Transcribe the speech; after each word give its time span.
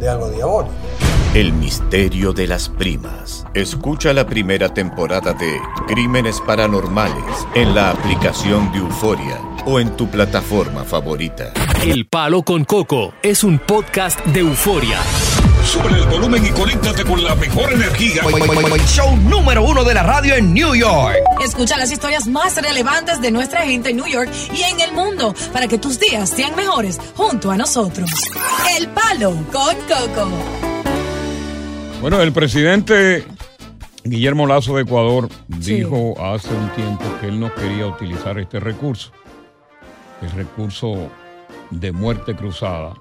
de 0.00 0.08
algo 0.08 0.30
diabólico. 0.30 0.74
El 1.34 1.52
misterio 1.52 2.32
de 2.32 2.48
las 2.48 2.68
primas. 2.68 3.46
Escucha 3.54 4.12
la 4.12 4.26
primera 4.26 4.74
temporada 4.74 5.32
de 5.32 5.60
Crímenes 5.86 6.40
Paranormales 6.40 7.46
en 7.54 7.72
la 7.72 7.90
aplicación 7.90 8.72
de 8.72 8.78
Euforia 8.78 9.40
o 9.64 9.78
en 9.78 9.96
tu 9.96 10.08
plataforma 10.08 10.82
favorita. 10.82 11.52
El 11.84 12.06
Palo 12.06 12.42
con 12.42 12.64
Coco 12.64 13.12
es 13.22 13.44
un 13.44 13.60
podcast 13.60 14.18
de 14.26 14.40
Euforia. 14.40 14.98
Sube 15.64 15.88
el 15.88 16.06
volumen 16.06 16.44
y 16.44 16.50
conéctate 16.50 17.04
con 17.04 17.22
la 17.22 17.34
mejor 17.34 17.72
energía. 17.72 18.22
Show 18.86 19.16
número 19.16 19.62
uno 19.62 19.84
de 19.84 19.94
la 19.94 20.02
radio 20.02 20.34
en 20.34 20.52
New 20.52 20.74
York. 20.74 21.16
Escucha 21.44 21.76
las 21.76 21.92
historias 21.92 22.26
más 22.26 22.56
relevantes 22.60 23.20
de 23.20 23.30
nuestra 23.30 23.62
gente 23.62 23.90
en 23.90 23.96
New 23.96 24.06
York 24.06 24.30
y 24.52 24.62
en 24.62 24.80
el 24.80 24.92
mundo 24.92 25.34
para 25.52 25.68
que 25.68 25.78
tus 25.78 26.00
días 26.00 26.28
sean 26.30 26.56
mejores 26.56 26.98
junto 27.16 27.50
a 27.50 27.56
nosotros. 27.56 28.10
El 28.76 28.88
Palo 28.88 29.32
con 29.52 29.76
Coco. 29.86 30.30
Bueno, 32.00 32.20
el 32.20 32.32
presidente 32.32 33.26
Guillermo 34.04 34.46
Lazo 34.46 34.76
de 34.76 34.82
Ecuador 34.82 35.28
dijo 35.48 36.14
hace 36.24 36.48
un 36.54 36.70
tiempo 36.70 37.04
que 37.20 37.26
él 37.28 37.38
no 37.38 37.54
quería 37.54 37.86
utilizar 37.86 38.38
este 38.38 38.58
recurso, 38.58 39.12
el 40.22 40.30
recurso 40.32 41.10
de 41.70 41.92
muerte 41.92 42.34
cruzada, 42.34 42.94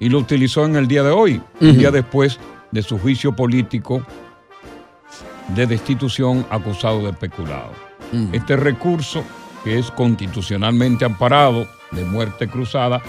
y 0.00 0.08
lo 0.08 0.18
utilizó 0.18 0.64
en 0.64 0.74
el 0.76 0.88
día 0.88 1.02
de 1.02 1.10
hoy, 1.10 1.40
un 1.60 1.78
día 1.78 1.90
después 1.90 2.40
de 2.72 2.82
su 2.82 2.98
juicio 2.98 3.36
político 3.36 4.02
de 5.54 5.66
destitución 5.66 6.44
acusado 6.50 7.04
de 7.04 7.12
peculado. 7.12 7.72
Este 8.32 8.56
recurso, 8.56 9.22
que 9.62 9.78
es 9.78 9.90
constitucionalmente 9.92 11.04
amparado 11.04 11.68
de 11.92 12.04
muerte 12.04 12.48
cruzada, 12.48 13.00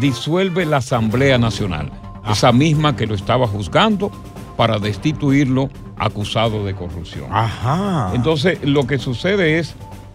disuelve 0.00 0.66
la 0.66 0.78
Asamblea 0.78 1.38
Nacional, 1.38 1.90
esa 2.30 2.52
misma 2.52 2.96
que 2.96 3.06
lo 3.06 3.14
estaba 3.14 3.46
juzgando 3.46 4.10
para 4.56 4.78
destituirlo 4.78 5.70
acusado 5.96 6.64
de 6.64 6.74
corrupción. 6.74 7.26
Ajá. 7.30 8.10
Entonces, 8.14 8.58
lo 8.62 8.86
que 8.86 8.98
sucede 8.98 9.58
es 9.58 9.74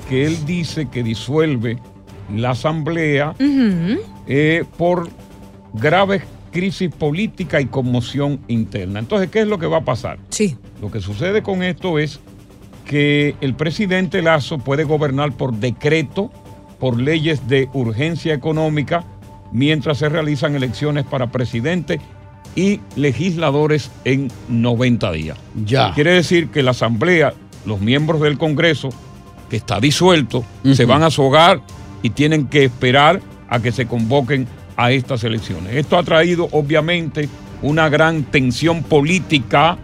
que 0.10 0.26
él 0.26 0.46
dice 0.46 0.88
que 0.90 1.04
disuelve 1.04 1.80
la 2.34 2.52
Asamblea 2.52 3.34
eh, 3.40 4.66
por 4.78 5.10
graves 5.80 6.24
crisis 6.52 6.90
política 6.90 7.62
y 7.62 7.66
conmoción 7.66 8.40
interna. 8.48 9.00
Entonces, 9.00 9.30
¿qué 9.30 9.42
es 9.42 9.48
lo 9.48 9.60
que 9.60 9.68
va 9.68 9.78
a 9.78 9.86
pasar? 9.86 10.18
Sí. 10.30 10.58
Lo 10.82 10.90
que 10.90 11.02
sucede 11.02 11.44
con 11.44 11.64
esto 11.64 12.00
es 12.00 12.20
que 12.86 13.36
el 13.42 13.54
presidente 13.54 14.22
Lazo 14.22 14.58
puede 14.58 14.84
gobernar 14.84 15.34
por 15.34 15.54
decreto, 15.54 16.32
por 16.80 17.00
leyes 17.00 17.48
de 17.48 17.70
urgencia 17.74 18.34
económica, 18.34 19.04
mientras 19.52 20.00
se 20.00 20.10
realizan 20.10 20.56
elecciones 20.56 21.06
para 21.06 21.32
presidente 21.32 22.00
y 22.56 22.80
legisladores 22.96 23.92
en 24.04 24.32
90 24.48 25.12
días. 25.12 25.38
Ya. 25.66 25.94
Quiere 25.94 26.14
decir 26.14 26.50
que 26.50 26.64
la 26.64 26.72
Asamblea, 26.72 27.34
los 27.66 27.82
miembros 27.82 28.22
del 28.22 28.38
Congreso, 28.38 28.90
que 29.50 29.58
está 29.58 29.80
disuelto, 29.80 30.44
se 30.74 30.86
van 30.86 31.04
a 31.04 31.12
su 31.12 31.24
hogar 31.24 31.62
y 32.02 32.10
tienen 32.10 32.48
que 32.48 32.64
esperar 32.66 33.22
a 33.50 33.60
que 33.60 33.72
se 33.72 33.86
convoquen 33.86 34.48
a 34.78 34.92
estas 34.92 35.24
elecciones. 35.24 35.76
Esto 35.76 35.98
ha 35.98 36.04
traído 36.04 36.48
obviamente 36.52 37.28
una 37.62 37.90
gran 37.90 38.24
tensión 38.24 38.84
política, 38.84 39.78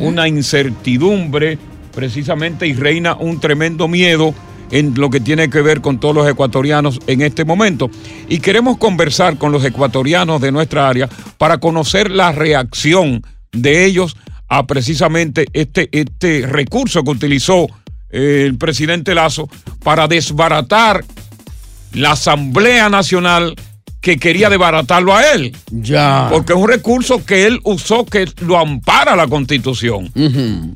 una 0.00 0.26
incertidumbre 0.26 1.58
precisamente 1.94 2.66
y 2.66 2.72
reina 2.72 3.14
un 3.14 3.38
tremendo 3.38 3.86
miedo 3.86 4.34
en 4.70 4.94
lo 4.96 5.10
que 5.10 5.20
tiene 5.20 5.50
que 5.50 5.60
ver 5.60 5.80
con 5.80 5.98
todos 5.98 6.14
los 6.14 6.28
ecuatorianos 6.28 7.00
en 7.06 7.20
este 7.20 7.44
momento. 7.44 7.90
Y 8.28 8.38
queremos 8.38 8.78
conversar 8.78 9.36
con 9.36 9.52
los 9.52 9.64
ecuatorianos 9.64 10.40
de 10.40 10.52
nuestra 10.52 10.88
área 10.88 11.08
para 11.38 11.58
conocer 11.58 12.10
la 12.10 12.32
reacción 12.32 13.22
de 13.52 13.84
ellos 13.84 14.16
a 14.48 14.66
precisamente 14.66 15.46
este, 15.52 15.88
este 15.92 16.46
recurso 16.46 17.02
que 17.04 17.10
utilizó 17.10 17.66
eh, 18.10 18.44
el 18.46 18.56
presidente 18.56 19.14
Lazo 19.14 19.48
para 19.82 20.08
desbaratar 20.08 21.04
la 21.92 22.12
Asamblea 22.12 22.88
Nacional 22.88 23.54
que 24.00 24.16
quería 24.18 24.48
desbaratarlo 24.48 25.14
a 25.14 25.32
él. 25.32 25.54
Ya. 25.70 26.28
Porque 26.30 26.52
es 26.52 26.58
un 26.58 26.68
recurso 26.68 27.24
que 27.24 27.46
él 27.46 27.60
usó 27.64 28.04
que 28.04 28.26
lo 28.40 28.58
ampara 28.58 29.16
la 29.16 29.26
Constitución. 29.26 30.10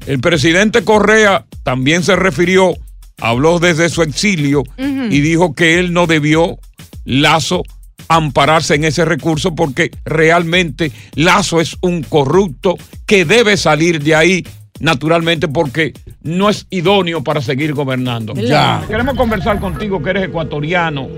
El 0.07 0.21
presidente 0.21 0.85
Correa 0.85 1.47
también 1.63 2.03
se 2.03 2.17
refirió, 2.17 2.75
habló 3.21 3.59
desde 3.59 3.89
su 3.89 4.03
exilio 4.03 4.63
y 4.79 5.21
dijo 5.21 5.55
que 5.55 5.79
él 5.79 5.93
no 5.93 6.07
debió, 6.07 6.59
Lazo, 7.05 7.63
ampararse 8.09 8.75
en 8.75 8.85
ese 8.85 9.05
recurso 9.05 9.55
porque 9.55 9.91
realmente 10.05 10.93
Lazo 11.15 11.61
es 11.61 11.77
un 11.81 12.03
corrupto 12.03 12.77
que 13.07 13.25
debe 13.25 13.57
salir 13.57 14.03
de 14.03 14.15
ahí 14.15 14.47
naturalmente 14.81 15.49
porque 15.49 15.95
no 16.23 16.51
es 16.51 16.67
idóneo 16.69 17.23
para 17.23 17.41
seguir 17.41 17.73
gobernando. 17.73 18.35
Ya. 18.35 18.83
Queremos 18.87 19.17
conversar 19.17 19.61
contigo 19.61 20.03
que 20.03 20.11
eres 20.11 20.25
ecuatoriano 20.25 21.09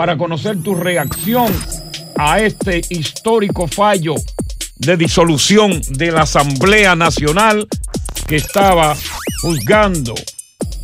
para 0.00 0.16
conocer 0.16 0.62
tu 0.62 0.74
reacción 0.74 1.54
a 2.16 2.40
este 2.40 2.80
histórico 2.88 3.68
fallo 3.68 4.14
de 4.76 4.96
disolución 4.96 5.78
de 5.90 6.10
la 6.10 6.22
Asamblea 6.22 6.96
Nacional 6.96 7.68
que 8.26 8.36
estaba 8.36 8.96
juzgando 9.42 10.14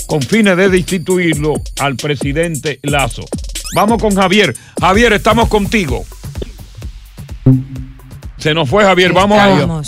con 0.07 0.21
fines 0.21 0.59
de 0.59 0.69
destituirlo 0.69 1.55
al 1.81 1.97
presidente 1.97 2.79
Lazo. 2.83 3.25
Vamos 3.75 4.03
con 4.03 4.15
Javier. 4.15 4.55
Javier, 4.79 5.15
estamos 5.15 5.49
contigo. 5.49 6.05
Se 8.37 8.53
nos 8.53 8.69
fue 8.69 8.85
Javier, 8.85 9.15
vamos 9.15 9.39
a... 9.39 9.81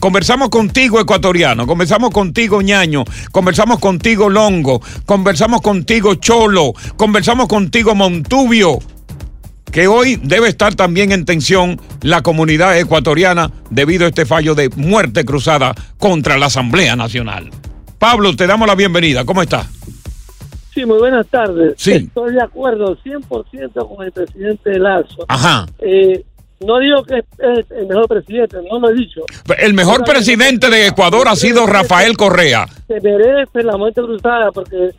Conversamos 0.00 0.48
contigo, 0.48 1.00
ecuatoriano. 1.00 1.66
Conversamos 1.66 2.10
contigo, 2.10 2.62
ñaño. 2.62 3.04
Conversamos 3.32 3.80
contigo, 3.80 4.28
longo. 4.28 4.80
Conversamos 5.04 5.60
contigo, 5.60 6.14
cholo. 6.14 6.72
Conversamos 6.96 7.48
contigo, 7.48 7.94
montubio. 7.94 8.78
Que 9.72 9.86
hoy 9.88 10.16
debe 10.22 10.48
estar 10.48 10.74
también 10.74 11.12
en 11.12 11.24
tensión 11.24 11.80
la 12.02 12.22
comunidad 12.22 12.78
ecuatoriana 12.78 13.50
debido 13.70 14.06
a 14.06 14.08
este 14.08 14.24
fallo 14.24 14.54
de 14.54 14.70
muerte 14.76 15.24
cruzada 15.24 15.74
contra 15.98 16.38
la 16.38 16.46
Asamblea 16.46 16.94
Nacional. 16.96 17.50
Pablo, 17.98 18.34
te 18.36 18.46
damos 18.46 18.68
la 18.68 18.76
bienvenida. 18.76 19.24
¿Cómo 19.24 19.42
estás? 19.42 19.66
Sí, 20.72 20.86
muy 20.86 20.98
buenas 20.98 21.26
tardes. 21.26 21.74
Sí. 21.76 21.90
Estoy 21.90 22.34
de 22.34 22.42
acuerdo 22.42 22.96
100% 22.98 23.88
con 23.88 24.06
el 24.06 24.12
presidente 24.12 24.78
Lazo. 24.78 25.24
Ajá. 25.26 25.66
Eh, 25.80 26.24
no 26.60 26.78
digo 26.80 27.04
que 27.04 27.18
es 27.18 27.70
el 27.70 27.86
mejor 27.86 28.08
presidente, 28.08 28.56
no 28.68 28.80
lo 28.80 28.90
he 28.90 28.94
dicho. 28.94 29.22
El 29.58 29.74
mejor 29.74 30.04
presidente 30.04 30.68
de 30.70 30.88
Ecuador 30.88 31.28
ha 31.28 31.36
sido 31.36 31.66
Rafael 31.66 32.16
Correa. 32.16 32.66
Se 32.88 33.00
merece 33.00 33.62
la 33.62 33.76
muerte 33.76 34.02
cruzada 34.02 34.50
porque 34.50 34.90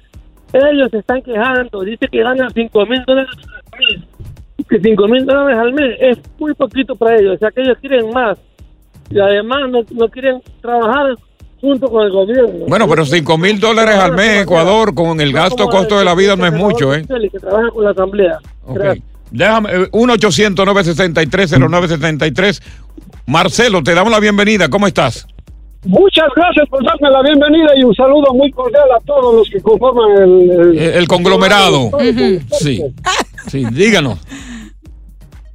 ellos 0.54 0.90
se 0.90 1.00
están 1.00 1.22
quejando. 1.22 1.82
Dice 1.82 2.08
que 2.10 2.24
ganan 2.24 2.50
5 2.54 2.86
mil 2.86 3.04
dólares 3.06 3.32
al 3.72 3.80
mes. 3.80 4.04
Que 4.70 4.80
5 4.80 5.08
mil 5.08 5.26
dólares 5.26 5.58
al 5.58 5.74
mes 5.74 5.98
es 6.00 6.18
muy 6.38 6.54
poquito 6.54 6.96
para 6.96 7.18
ellos. 7.18 7.36
O 7.36 7.40
sea 7.40 7.52
que 7.52 7.62
ellos 7.62 7.78
quieren 7.82 8.10
más. 8.14 8.38
Y 9.10 9.20
además 9.20 9.70
no, 9.70 9.82
no 9.92 10.08
quieren 10.08 10.42
trabajar 10.62 11.16
junto 11.60 11.90
con 11.90 12.06
el 12.06 12.12
gobierno. 12.12 12.66
Bueno, 12.68 12.88
pero 12.88 13.06
5 13.06 13.38
mil 13.38 13.60
dólares 13.60 13.96
al 13.96 14.14
mes, 14.14 14.44
Ecuador, 14.44 14.96
con 14.96 15.20
el 15.20 15.34
gasto 15.34 15.68
costo 15.68 16.00
de 16.00 16.06
la 16.06 16.16
vida 16.16 16.36
no 16.36 16.46
es 16.46 16.54
mucho, 16.54 16.94
¿eh? 16.94 17.06
Que 17.06 17.40
trabaja 17.40 17.70
con 17.70 17.84
la 17.84 17.92
asamblea. 17.92 18.40
Ok. 18.66 18.80
Déjame, 19.32 19.70
eh, 19.72 19.92
1-800-963-0973. 19.92 22.62
Marcelo, 23.28 23.84
te 23.84 23.94
damos 23.94 24.12
la 24.12 24.20
bienvenida. 24.20 24.68
¿Cómo 24.70 24.88
estás? 24.88 25.28
Muchas 25.86 26.28
gracias 26.36 26.68
por 26.70 26.84
darme 26.84 27.10
la 27.10 27.22
bienvenida 27.22 27.70
y 27.78 27.84
un 27.84 27.96
saludo 27.96 28.34
muy 28.34 28.52
cordial 28.52 28.92
a 28.92 29.00
todos 29.06 29.34
los 29.36 29.50
que 29.50 29.62
conforman 29.62 30.12
el, 30.24 30.52
el, 30.52 30.78
El, 30.78 30.94
el 30.96 31.08
conglomerado. 31.08 31.92
Sí. 32.52 32.84
Sí, 33.48 33.64
díganos. 33.72 34.20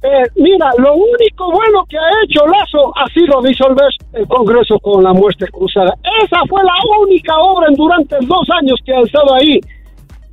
Eh, 0.05 0.23
mira, 0.35 0.69
lo 0.77 0.93
único 0.95 1.51
bueno 1.51 1.83
que 1.89 1.97
ha 1.97 2.09
hecho 2.23 2.45
Lazo 2.45 2.93
ha 2.97 3.07
sido 3.13 3.41
disolver 3.41 3.89
el 4.13 4.27
Congreso 4.27 4.79
con 4.79 5.03
la 5.03 5.13
muerte 5.13 5.47
cruzada. 5.47 5.93
Esa 6.23 6.39
fue 6.49 6.61
la 6.63 6.73
única 7.01 7.33
obra 7.37 7.67
en 7.69 7.75
durante 7.75 8.15
dos 8.21 8.47
años 8.59 8.79
que 8.85 8.93
ha 8.93 9.01
estado 9.01 9.33
ahí. 9.35 9.59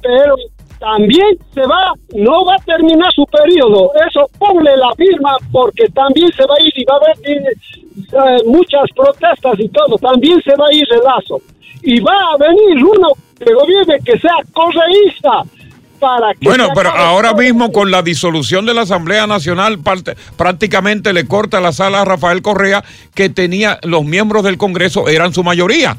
Pero 0.02 0.34
también 0.82 1.38
se 1.54 1.60
va, 1.60 1.94
no 2.14 2.44
va 2.44 2.56
a 2.56 2.64
terminar 2.64 3.08
su 3.14 3.24
periodo. 3.26 3.92
Eso 4.08 4.28
ponle 4.36 4.76
la 4.76 4.90
firma 4.96 5.36
porque 5.52 5.84
también 5.94 6.28
se 6.32 6.42
va 6.44 6.54
a 6.58 6.62
ir 6.62 6.72
y 6.74 6.84
va 6.84 6.94
a 6.94 6.98
haber 6.98 7.16
eh, 7.30 7.52
eh, 7.94 8.42
muchas 8.46 8.82
protestas 8.96 9.54
y 9.60 9.68
todo. 9.68 9.96
También 9.98 10.42
se 10.42 10.50
va 10.56 10.66
a 10.66 10.74
ir 10.74 10.84
el 10.90 10.98
Lazo. 11.04 11.40
Y 11.84 12.00
va 12.00 12.32
a 12.32 12.36
venir 12.36 12.84
uno 12.84 13.08
que 13.38 13.54
gobierne 13.54 13.98
que 14.04 14.18
sea 14.18 14.34
correísta 14.52 15.42
para 16.00 16.32
que 16.34 16.40
Bueno, 16.48 16.68
pero 16.74 16.90
ahora 16.90 17.32
mismo 17.32 17.70
con 17.70 17.92
la 17.92 18.02
disolución 18.02 18.66
de 18.66 18.74
la 18.74 18.80
Asamblea 18.82 19.28
Nacional 19.28 19.78
parte- 19.78 20.16
prácticamente 20.36 21.12
le 21.12 21.28
corta 21.28 21.60
la 21.60 21.70
sala 21.72 22.00
a 22.00 22.04
Rafael 22.04 22.42
Correa 22.42 22.82
que 23.14 23.28
tenía 23.28 23.78
los 23.84 24.04
miembros 24.04 24.42
del 24.42 24.58
Congreso 24.58 25.06
eran 25.08 25.32
su 25.32 25.44
mayoría. 25.44 25.96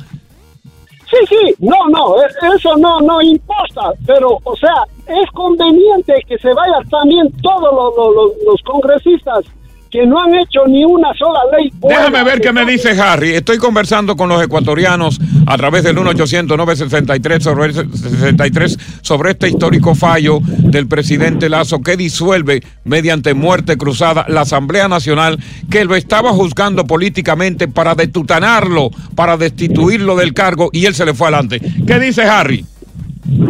Sí, 1.13 1.25
sí, 1.29 1.55
no, 1.59 1.87
no, 1.89 2.15
e- 2.21 2.55
eso 2.55 2.75
no, 2.77 2.99
no 3.01 3.21
importa, 3.21 3.91
pero, 4.05 4.37
o 4.43 4.55
sea, 4.55 4.83
es 5.07 5.29
conveniente 5.31 6.13
que 6.27 6.37
se 6.39 6.53
vayan 6.53 6.87
también 6.89 7.31
todos 7.41 7.71
los, 7.73 7.95
los- 7.97 8.15
los- 8.15 8.43
los 8.45 8.61
congresistas 8.63 9.45
que 9.93 10.07
no 10.07 10.19
han 10.19 10.33
hecho 10.33 10.65
ni 10.67 10.83
una 10.83 11.13
sola 11.13 11.39
ley. 11.55 11.71
buena. 11.79 11.99
Déjame 11.99 12.23
ver 12.23 12.41
qué 12.41 12.51
me 12.51 12.65
dice 12.65 12.99
Harry. 12.99 13.29
Estoy 13.35 13.59
conversando 13.59 14.15
con 14.15 14.27
los 14.27 14.43
ecuatorianos 14.43 15.19
a 15.45 15.55
través 15.55 15.83
del 15.83 15.95
1-800-963 15.97 17.39
sobre, 17.41 17.65
el 17.67 17.73
63 17.73 18.79
sobre 19.03 19.31
este 19.31 19.49
histórico 19.49 19.93
fallo 19.93 20.39
del 20.41 20.87
presidente 20.87 21.47
Lazo 21.47 21.81
que 21.81 21.95
disuelve 21.95 22.63
mediante 22.85 23.35
muerte 23.35 23.77
cruzada 23.77 24.25
la 24.29 24.41
Asamblea 24.41 24.87
Nacional 24.87 25.37
que 25.69 25.85
lo 25.85 25.95
estaba 25.95 26.31
juzgando 26.31 26.85
políticamente 26.85 27.67
para 27.67 27.93
detutanarlo, 27.93 28.89
para 29.15 29.37
destituirlo 29.37 30.15
del 30.15 30.33
cargo 30.33 30.71
y 30.73 30.87
él 30.87 30.95
se 30.95 31.05
le 31.05 31.13
fue 31.13 31.27
adelante. 31.27 31.61
¿Qué 31.85 31.99
dice 31.99 32.23
Harry? 32.23 32.65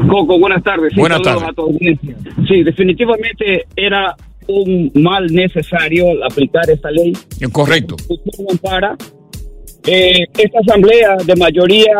Coco, 0.10 0.38
buenas 0.38 0.62
tardes. 0.62 0.92
Sí, 0.94 1.00
Buenas 1.00 1.22
tardes. 1.22 1.44
a 1.44 1.54
tu 1.54 1.62
audiencia. 1.62 2.16
Sí, 2.50 2.64
definitivamente 2.64 3.66
era 3.78 4.14
un 4.48 4.92
mal 4.96 5.26
necesario 5.28 6.06
aplicar 6.30 6.70
esta 6.70 6.90
ley. 6.92 7.14
Correcto. 7.52 7.96
Para 8.62 8.96
eh, 9.86 10.26
esta 10.38 10.60
asamblea 10.60 11.18
de 11.26 11.36
mayoría 11.36 11.92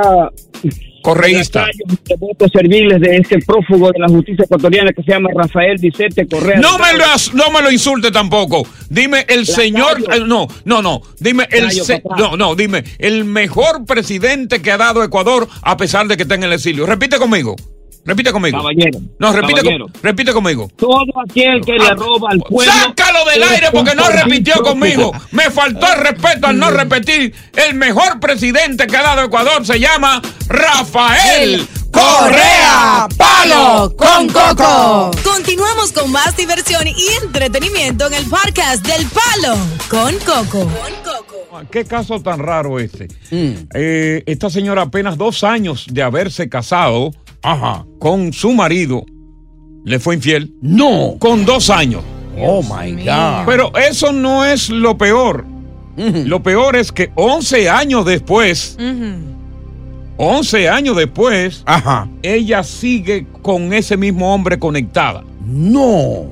correísta 1.02 1.66
de 2.06 2.16
votos 2.16 2.50
serviles 2.54 3.02
de 3.02 3.18
este 3.18 3.38
prófugo 3.40 3.92
de 3.92 4.00
la 4.00 4.08
justicia 4.08 4.46
ecuatoriana 4.46 4.94
que 4.94 5.04
se 5.04 5.12
llama 5.12 5.30
Rafael 5.36 5.78
Vicente 5.78 6.26
Correa. 6.26 6.60
No 6.62 6.78
me, 6.80 6.94
lo, 6.98 7.04
no 7.34 7.52
me 7.52 7.62
lo 7.62 7.70
insulte 7.72 8.10
tampoco. 8.10 8.66
Dime 8.90 9.26
el 9.28 9.46
señor. 9.46 10.02
eh, 10.14 10.22
no, 10.26 10.48
no, 10.64 10.82
no. 10.82 11.02
Dime 11.20 11.46
el. 11.52 11.72
Se- 11.72 12.02
no, 12.18 12.38
no, 12.38 12.56
dime 12.56 12.86
el 13.00 13.26
mejor 13.26 13.86
presidente 13.86 14.62
que 14.62 14.72
ha 14.72 14.78
dado 14.78 15.04
Ecuador 15.04 15.48
a 15.62 15.76
pesar 15.76 16.08
de 16.08 16.16
que 16.16 16.24
está 16.24 16.36
en 16.36 16.44
el 16.44 16.54
exilio. 16.54 16.86
Repite 16.86 17.18
conmigo. 17.18 17.58
Repite 18.06 18.32
conmigo. 18.32 18.58
Caballero. 18.58 19.00
No, 19.18 19.32
repite, 19.32 19.54
con- 19.54 19.62
Caballero. 19.64 19.86
repite 20.02 20.34
conmigo. 20.34 20.70
Todo 20.76 21.06
aquel 21.26 21.62
que 21.66 21.74
le 21.74 21.90
roba 21.96 22.32
al 22.32 22.40
pueblo. 22.40 22.72
Sácalo 22.74 23.20
del 23.30 23.44
aire 23.44 23.68
porque 23.72 23.96
no 23.96 24.10
repitió 24.10 24.56
conmigo. 24.62 25.12
Me 25.32 25.50
faltó 25.50 25.88
el 25.94 26.00
respeto 26.02 26.48
al 26.48 26.58
no 26.60 26.70
repetir. 26.72 27.34
El 27.56 27.76
mejor 27.76 28.20
presidente 28.20 28.88
que 28.88 28.98
ha 28.98 29.04
dado 29.04 29.24
Ecuador 29.24 29.66
se 29.66 29.80
llama 29.80 30.22
Rafael 30.48 31.66
Correa 31.92 33.08
Palo 33.18 33.96
con 33.96 34.28
Coco. 34.30 35.12
Continuamos 35.24 35.92
con 35.94 36.12
más 36.12 36.36
diversión 36.36 36.88
y 36.88 37.08
entretenimiento 37.24 38.08
en 38.08 38.16
el 38.16 38.26
podcast 38.26 38.86
del 38.86 39.08
Palo 39.08 39.56
con 39.90 40.16
Coco. 40.20 40.70
¿Qué 41.72 41.86
caso 41.86 42.20
tan 42.20 42.40
raro 42.40 42.80
este? 42.80 43.08
Eh, 43.32 44.24
esta 44.26 44.50
señora 44.50 44.82
apenas 44.84 45.18
dos 45.18 45.44
años 45.44 45.86
de 45.90 46.02
haberse 46.02 46.50
casado 46.50 47.12
con 48.00 48.34
su 48.34 48.52
marido 48.54 49.06
le 49.84 50.00
fue 50.00 50.16
infiel. 50.16 50.54
No. 50.62 51.16
Con 51.20 51.46
dos 51.46 51.70
años. 51.70 52.04
Oh 52.40 52.64
my 52.64 52.92
God. 53.04 53.46
Pero 53.46 53.72
eso 53.78 54.12
no 54.12 54.46
es 54.46 54.70
lo 54.70 54.98
peor. 54.98 55.46
Lo 55.96 56.42
peor 56.42 56.76
es 56.76 56.92
que 56.92 57.12
11 57.14 57.70
años 57.70 58.04
después, 58.06 58.78
11 60.18 60.70
años 60.70 60.96
después, 60.98 61.64
ella 62.24 62.64
sigue 62.64 63.28
con 63.44 63.74
ese 63.74 63.96
mismo 63.96 64.34
hombre 64.34 64.58
conectada. 64.58 65.24
No. 65.46 66.26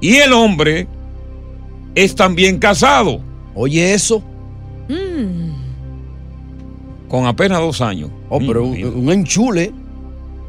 Y 0.00 0.16
el 0.16 0.32
hombre 0.32 0.88
es 1.94 2.14
también 2.14 2.58
casado. 2.58 3.20
Oye, 3.54 3.92
eso. 3.92 4.22
Con 7.12 7.26
apenas 7.26 7.60
dos 7.60 7.82
años. 7.82 8.08
Oh, 8.30 8.38
pero 8.38 8.64
un, 8.64 8.82
un 8.82 9.12
enchule. 9.12 9.70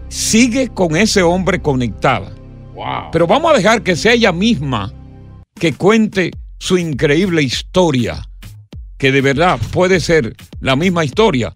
Sigue 0.08 0.70
con 0.70 0.96
ese 0.96 1.22
hombre 1.22 1.62
conectada. 1.62 2.32
Pero 3.12 3.28
vamos 3.28 3.52
a 3.52 3.58
dejar 3.58 3.84
que 3.84 3.98
sea 3.98 4.14
ella 4.14 4.32
misma 4.32 4.94
que 5.60 5.74
cuente 5.74 6.32
su 6.58 6.78
increíble 6.78 7.44
historia, 7.44 8.30
que 8.98 9.12
de 9.12 9.20
verdad 9.20 9.60
puede 9.74 10.00
ser 10.00 10.38
la 10.62 10.78
misma 10.78 11.04
historia 11.04 11.54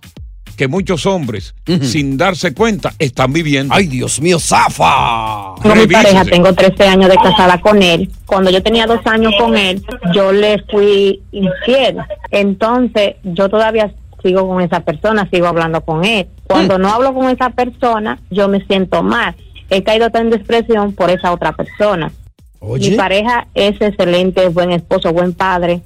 que 0.57 0.67
muchos 0.67 1.05
hombres, 1.05 1.55
sin 1.83 2.17
darse 2.17 2.53
cuenta, 2.53 2.91
están 2.99 3.31
viviendo. 3.31 3.73
¡Ay, 3.73 3.87
Dios 3.87 4.19
mío, 4.19 4.39
zafa! 4.39 5.53
Tengo 5.61 5.75
mi 5.75 5.87
pareja, 5.87 6.25
tengo 6.25 6.51
13 6.51 6.83
años 6.83 7.09
de 7.09 7.15
casada 7.15 7.61
con 7.61 7.81
él. 7.81 8.11
Cuando 8.25 8.49
yo 8.49 8.61
tenía 8.61 8.87
dos 8.87 8.99
años 9.05 9.33
con 9.39 9.55
él, 9.55 9.81
yo 10.13 10.33
le 10.33 10.61
fui 10.69 11.21
infiel. 11.31 11.97
Entonces, 12.31 13.15
yo 13.23 13.47
todavía 13.47 13.93
sigo 14.21 14.47
con 14.47 14.61
esa 14.61 14.81
persona, 14.81 15.27
sigo 15.31 15.47
hablando 15.47 15.81
con 15.81 16.03
él. 16.05 16.27
Cuando 16.45 16.77
no 16.77 16.89
hablo 16.89 17.13
con 17.13 17.29
esa 17.29 17.49
persona, 17.49 18.19
yo 18.29 18.47
me 18.47 18.63
siento 18.65 19.03
mal. 19.03 19.35
He 19.69 19.83
caído 19.83 20.09
tan 20.09 20.23
en 20.23 20.29
depresión 20.31 20.93
por 20.93 21.09
esa 21.09 21.31
otra 21.31 21.51
persona. 21.53 22.11
Oye. 22.59 22.91
Mi 22.91 22.97
pareja 22.97 23.47
es 23.53 23.79
excelente, 23.81 24.45
es 24.45 24.53
buen 24.53 24.71
esposo, 24.71 25.13
buen 25.13 25.33
padre, 25.33 25.81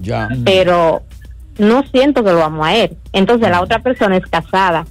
Ya. 0.00 0.28
pero 0.44 1.02
no 1.58 1.84
siento 1.92 2.24
que 2.24 2.32
lo 2.32 2.42
amo 2.42 2.64
a 2.64 2.74
él. 2.74 2.96
Entonces, 3.12 3.50
la 3.50 3.60
otra 3.60 3.78
persona 3.80 4.16
es 4.16 4.26
casada. 4.26 4.86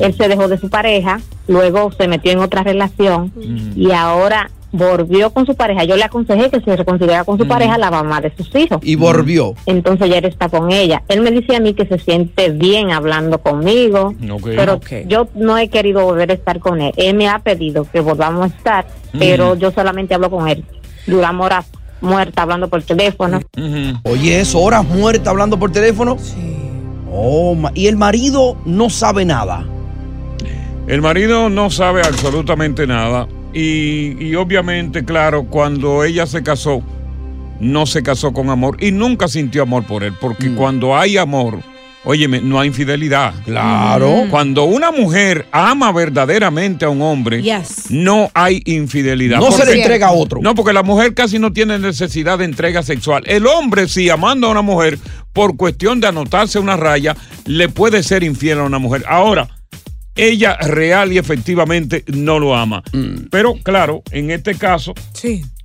Él 0.00 0.14
se 0.16 0.28
dejó 0.28 0.48
de 0.48 0.58
su 0.58 0.68
pareja, 0.68 1.20
luego 1.46 1.92
se 1.92 2.08
metió 2.08 2.32
en 2.32 2.40
otra 2.40 2.64
relación 2.64 3.32
y 3.76 3.92
ahora 3.92 4.50
volvió 4.72 5.30
con 5.30 5.46
su 5.46 5.54
pareja. 5.54 5.84
Yo 5.84 5.96
le 5.96 6.04
aconsejé 6.04 6.50
que 6.50 6.60
se 6.60 6.76
reconciliara 6.76 7.24
con 7.24 7.38
su 7.38 7.46
pareja, 7.48 7.78
la 7.78 7.90
mamá 7.90 8.20
de 8.20 8.34
sus 8.36 8.54
hijos. 8.54 8.78
Y 8.82 8.96
volvió. 8.96 9.54
Entonces 9.66 10.08
ya 10.10 10.18
él 10.18 10.24
está 10.26 10.48
con 10.48 10.70
ella. 10.70 11.02
Él 11.08 11.22
me 11.22 11.30
dice 11.30 11.56
a 11.56 11.60
mí 11.60 11.74
que 11.74 11.86
se 11.86 11.98
siente 11.98 12.50
bien 12.50 12.90
hablando 12.90 13.38
conmigo, 13.38 14.14
Ok. 14.30 14.42
pero 14.56 14.74
Ok. 14.74 14.86
yo 15.06 15.28
no 15.34 15.56
he 15.58 15.68
querido 15.68 16.04
volver 16.04 16.30
a 16.30 16.34
estar 16.34 16.58
con 16.58 16.80
él. 16.80 16.92
Él 16.96 17.16
me 17.16 17.28
ha 17.28 17.38
pedido 17.38 17.86
que 17.90 18.00
volvamos 18.00 18.42
a 18.44 18.46
estar, 18.48 18.86
Mm. 19.12 19.18
pero 19.18 19.54
yo 19.56 19.70
solamente 19.70 20.14
hablo 20.14 20.30
con 20.30 20.48
él. 20.48 20.64
Duramos 21.06 21.46
horas 21.46 21.66
muertas 22.00 22.42
hablando 22.42 22.68
por 22.68 22.82
teléfono. 22.82 23.40
Oye, 24.04 24.40
eso, 24.40 24.60
horas 24.60 24.84
muertas 24.84 25.28
hablando 25.28 25.58
por 25.58 25.72
teléfono. 25.72 26.16
Sí. 26.18 26.56
Oh, 27.10 27.56
y 27.74 27.86
el 27.86 27.96
marido 27.96 28.56
no 28.66 28.90
sabe 28.90 29.24
nada. 29.24 29.66
El 30.86 31.02
marido 31.02 31.48
no 31.50 31.70
sabe 31.70 32.02
absolutamente 32.02 32.86
nada 32.86 33.26
y, 33.52 34.16
y 34.22 34.34
obviamente, 34.34 35.04
claro, 35.04 35.44
cuando 35.44 36.04
ella 36.04 36.26
se 36.26 36.42
casó, 36.42 36.82
no 37.60 37.86
se 37.86 38.02
casó 38.02 38.32
con 38.32 38.50
amor 38.50 38.76
y 38.82 38.92
nunca 38.92 39.28
sintió 39.28 39.62
amor 39.62 39.84
por 39.84 40.04
él, 40.04 40.14
porque 40.20 40.54
cuando 40.54 40.96
hay 40.96 41.16
amor, 41.16 41.60
óyeme, 42.04 42.40
no 42.40 42.60
hay 42.60 42.68
infidelidad. 42.68 43.34
Claro. 43.44 44.26
Cuando 44.30 44.64
una 44.64 44.90
mujer 44.90 45.46
ama 45.52 45.92
verdaderamente 45.92 46.84
a 46.84 46.88
un 46.88 47.02
hombre, 47.02 47.42
no 47.90 48.30
hay 48.34 48.62
infidelidad. 48.64 49.38
No 49.38 49.50
se 49.52 49.66
le 49.66 49.80
entrega 49.80 50.08
a 50.08 50.12
otro. 50.12 50.40
No, 50.40 50.54
porque 50.54 50.72
la 50.72 50.82
mujer 50.82 51.14
casi 51.14 51.38
no 51.38 51.52
tiene 51.52 51.78
necesidad 51.78 52.38
de 52.38 52.44
entrega 52.44 52.82
sexual. 52.82 53.24
El 53.26 53.46
hombre, 53.46 53.88
si 53.88 54.08
amando 54.08 54.46
a 54.46 54.50
una 54.50 54.62
mujer, 54.62 54.98
por 55.32 55.56
cuestión 55.56 56.00
de 56.00 56.08
anotarse 56.08 56.58
una 56.58 56.76
raya, 56.76 57.16
le 57.44 57.68
puede 57.68 58.02
ser 58.02 58.22
infiel 58.22 58.60
a 58.60 58.64
una 58.64 58.78
mujer. 58.78 59.04
Ahora, 59.06 59.48
ella 60.18 60.56
real 60.56 61.12
y 61.12 61.18
efectivamente 61.18 62.04
no 62.08 62.38
lo 62.38 62.54
ama. 62.54 62.82
Pero 63.30 63.54
claro, 63.62 64.02
en 64.10 64.30
este 64.30 64.54
caso, 64.56 64.92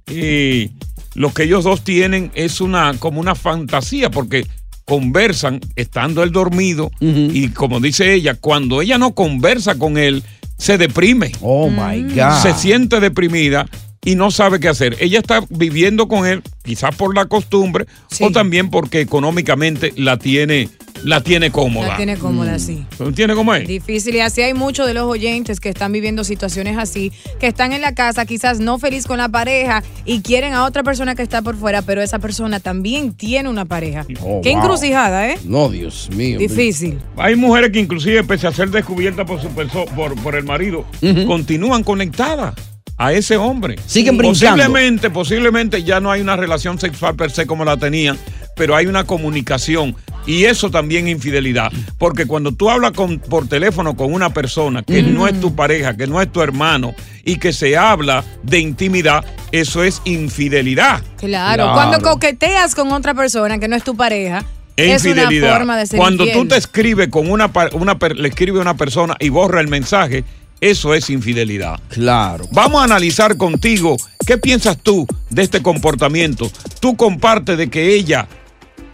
eh, 0.07 0.69
lo 1.15 1.33
que 1.33 1.43
ellos 1.43 1.63
dos 1.63 1.83
tienen 1.83 2.31
es 2.35 2.61
una 2.61 2.93
como 2.99 3.19
una 3.19 3.35
fantasía 3.35 4.09
porque 4.09 4.45
conversan 4.85 5.59
estando 5.75 6.23
él 6.23 6.31
dormido 6.31 6.91
y 6.99 7.49
como 7.49 7.79
dice 7.79 8.13
ella, 8.13 8.35
cuando 8.35 8.81
ella 8.81 8.97
no 8.97 9.13
conversa 9.13 9.75
con 9.75 9.97
él, 9.97 10.23
se 10.57 10.77
deprime. 10.77 11.31
Oh 11.41 11.69
my 11.69 12.03
God. 12.03 12.41
Se 12.41 12.53
siente 12.53 12.99
deprimida 12.99 13.67
y 14.05 14.15
no 14.15 14.31
sabe 14.31 14.59
qué 14.59 14.67
hacer. 14.69 14.97
Ella 14.99 15.19
está 15.19 15.43
viviendo 15.49 16.07
con 16.07 16.27
él, 16.27 16.41
quizás 16.63 16.95
por 16.95 17.15
la 17.15 17.25
costumbre 17.25 17.85
o 18.19 18.31
también 18.31 18.69
porque 18.69 19.01
económicamente 19.01 19.93
la 19.95 20.17
tiene, 20.17 20.69
la 21.03 21.21
tiene 21.21 21.51
cómoda. 21.51 21.87
La 21.89 21.97
tiene 21.97 22.17
cómoda, 22.17 22.59
sí. 22.59 22.85
¿Tiene 23.15 23.35
cómo 23.35 23.53
es? 23.53 23.67
Difícil 23.67 24.15
y 24.15 24.19
así 24.21 24.41
hay 24.41 24.53
muchos 24.53 24.87
de 24.87 24.93
los 24.93 25.03
oyentes 25.03 25.59
que 25.59 25.69
están 25.69 25.91
viviendo 25.91 26.23
situaciones 26.23 26.77
así, 26.77 27.11
que 27.39 27.47
están 27.47 27.73
en 27.73 27.81
la 27.81 27.93
casa 27.93 28.25
quizás 28.25 28.59
no 28.59 28.79
feliz 28.79 29.05
con 29.05 29.17
la 29.17 29.29
pareja 29.29 29.83
y 30.05 30.21
quieren 30.21 30.53
a 30.53 30.65
otra 30.65 30.83
persona 30.83 31.15
que 31.15 31.21
está 31.21 31.41
por 31.41 31.55
fuera, 31.57 31.81
pero 31.81 32.01
esa 32.01 32.19
persona 32.19 32.59
también 32.59 33.13
tiene 33.13 33.49
una 33.49 33.65
pareja. 33.65 34.05
Oh, 34.21 34.41
Qué 34.41 34.51
wow. 34.51 34.59
encrucijada, 34.61 35.29
¿eh? 35.29 35.37
No, 35.43 35.69
Dios 35.69 36.09
mío. 36.15 36.39
Difícil. 36.39 36.99
Hay 37.17 37.35
mujeres 37.35 37.71
que 37.71 37.79
inclusive, 37.79 38.23
pese 38.23 38.47
a 38.47 38.51
ser 38.51 38.69
descubiertas 38.69 39.25
por, 39.25 39.41
su 39.41 39.49
perso- 39.49 39.85
por, 39.95 40.15
por 40.21 40.35
el 40.35 40.43
marido, 40.45 40.85
continúan 41.27 41.83
conectadas 41.83 42.53
a 42.97 43.11
ese 43.11 43.37
hombre. 43.37 43.75
Siguen 43.85 44.17
brincando. 44.17 44.63
Posiblemente, 44.63 45.09
posiblemente 45.09 45.83
ya 45.83 45.99
no 45.99 46.11
hay 46.11 46.21
una 46.21 46.35
relación 46.35 46.79
sexual 46.79 47.15
per 47.15 47.31
se 47.31 47.45
como 47.47 47.65
la 47.65 47.75
tenían, 47.77 48.17
pero 48.55 48.75
hay 48.75 48.85
una 48.85 49.03
comunicación. 49.03 49.95
Y 50.25 50.45
eso 50.45 50.71
también 50.71 51.07
es 51.07 51.13
infidelidad. 51.13 51.71
Porque 51.97 52.25
cuando 52.25 52.51
tú 52.53 52.69
hablas 52.69 52.91
con, 52.91 53.19
por 53.19 53.47
teléfono 53.47 53.95
con 53.95 54.13
una 54.13 54.33
persona 54.33 54.83
que 54.83 55.03
no 55.03 55.27
es 55.27 55.39
tu 55.39 55.55
pareja, 55.55 55.95
que 55.95 56.07
no 56.07 56.21
es 56.21 56.31
tu 56.31 56.41
hermano, 56.41 56.93
y 57.25 57.37
que 57.37 57.53
se 57.53 57.77
habla 57.77 58.23
de 58.43 58.59
intimidad, 58.59 59.23
eso 59.51 59.83
es 59.83 60.01
infidelidad. 60.05 61.01
Claro. 61.17 61.71
Cuando 61.73 61.99
coqueteas 62.01 62.75
con 62.75 62.91
otra 62.91 63.13
persona 63.13 63.59
que 63.59 63.67
no 63.67 63.75
es 63.75 63.83
tu 63.83 63.95
pareja, 63.95 64.43
Es 64.75 65.05
es 65.05 65.13
una 65.13 65.29
forma 65.55 65.77
de 65.77 65.85
ser 65.87 65.97
Cuando 65.99 66.23
infiel. 66.23 66.41
tú 66.41 66.47
te 66.49 66.57
escribes 66.57 67.07
con 67.09 67.29
una, 67.29 67.51
una 67.73 67.97
le 68.15 68.27
escribe 68.27 68.57
a 68.59 68.61
una 68.61 68.75
persona 68.75 69.15
y 69.19 69.29
borra 69.29 69.61
el 69.61 69.67
mensaje, 69.67 70.23
eso 70.61 70.93
es 70.93 71.09
infidelidad. 71.09 71.79
Claro. 71.89 72.47
Vamos 72.51 72.81
a 72.81 72.85
analizar 72.85 73.37
contigo 73.37 73.97
qué 74.25 74.37
piensas 74.37 74.77
tú 74.77 75.05
de 75.29 75.43
este 75.43 75.61
comportamiento. 75.61 76.49
Tú 76.79 76.95
compartes 76.95 77.57
de 77.57 77.69
que 77.69 77.93
ella, 77.93 78.27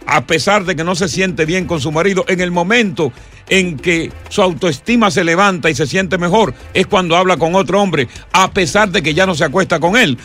a 0.06 0.26
pesar 0.26 0.64
de 0.64 0.76
que 0.76 0.84
no 0.84 0.94
se 0.94 1.08
siente 1.08 1.44
bien 1.44 1.66
con 1.66 1.80
su 1.80 1.92
marido, 1.92 2.24
en 2.28 2.40
el 2.40 2.50
momento 2.50 3.12
en 3.48 3.76
que 3.76 4.12
su 4.28 4.42
autoestima 4.42 5.10
se 5.10 5.24
levanta 5.24 5.70
y 5.70 5.74
se 5.74 5.86
siente 5.86 6.18
mejor, 6.18 6.54
es 6.72 6.86
cuando 6.86 7.16
habla 7.16 7.36
con 7.36 7.54
otro 7.54 7.80
hombre, 7.80 8.08
a 8.32 8.50
pesar 8.52 8.90
de 8.90 9.02
que 9.02 9.14
ya 9.14 9.26
no 9.26 9.34
se 9.34 9.44
acuesta 9.44 9.80
con 9.80 9.96
él. 9.96 10.16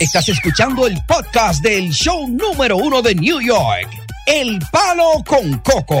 Estás 0.00 0.28
escuchando 0.28 0.86
el 0.86 0.98
podcast 1.06 1.62
del 1.62 1.90
show 1.90 2.28
número 2.28 2.76
uno 2.76 3.02
de 3.02 3.14
New 3.14 3.40
York, 3.40 3.88
El 4.26 4.58
Palo 4.72 5.22
con 5.26 5.58
Coco. 5.58 6.00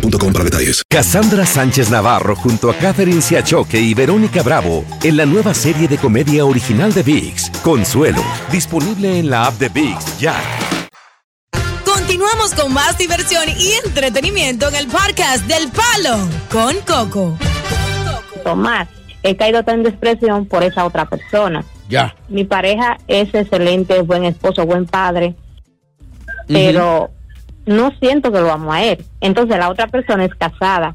boostmobile.com 0.00 0.32
para 0.32 0.44
detalles. 0.44 0.82
Cassandra 0.88 1.46
Sánchez 1.46 1.90
Navarro 1.90 2.34
junto 2.36 2.70
a 2.70 2.74
Catherine 2.74 3.20
Siachoque 3.20 3.80
y 3.80 3.94
Verónica 3.94 4.42
Bravo 4.42 4.84
en 5.02 5.16
la 5.16 5.26
nueva 5.26 5.54
serie 5.54 5.88
de 5.88 5.98
comedia 5.98 6.44
original 6.44 6.92
de 6.92 7.02
VIX, 7.02 7.50
Consuelo, 7.62 8.22
disponible 8.50 9.18
en 9.18 9.30
la 9.30 9.46
app 9.46 9.54
de 9.54 9.68
VIX 9.68 10.18
ya. 10.18 10.34
Continuamos 11.84 12.54
con 12.54 12.72
más 12.72 12.98
diversión 12.98 13.44
y 13.58 13.72
entretenimiento 13.84 14.68
en 14.68 14.74
el 14.76 14.86
podcast 14.88 15.46
del 15.46 15.68
Palo 15.70 16.18
con 16.50 16.76
Coco. 16.86 17.38
Tomás, 18.42 18.88
he 19.22 19.36
caído 19.36 19.62
tan 19.62 19.76
en 19.76 19.82
depresión 19.84 20.46
por 20.46 20.62
esa 20.62 20.84
otra 20.84 21.04
persona. 21.08 21.64
Ya. 21.88 22.14
Mi 22.28 22.44
pareja 22.44 22.98
es 23.06 23.34
excelente, 23.34 24.02
buen 24.02 24.24
esposo, 24.24 24.64
buen 24.64 24.86
padre, 24.86 25.34
pero 26.46 27.10
no 27.70 27.92
siento 28.00 28.30
que 28.32 28.40
lo 28.40 28.50
amo 28.50 28.72
a 28.72 28.82
él. 28.82 29.04
Entonces 29.20 29.58
la 29.58 29.70
otra 29.70 29.86
persona 29.86 30.24
es 30.24 30.34
casada. 30.34 30.94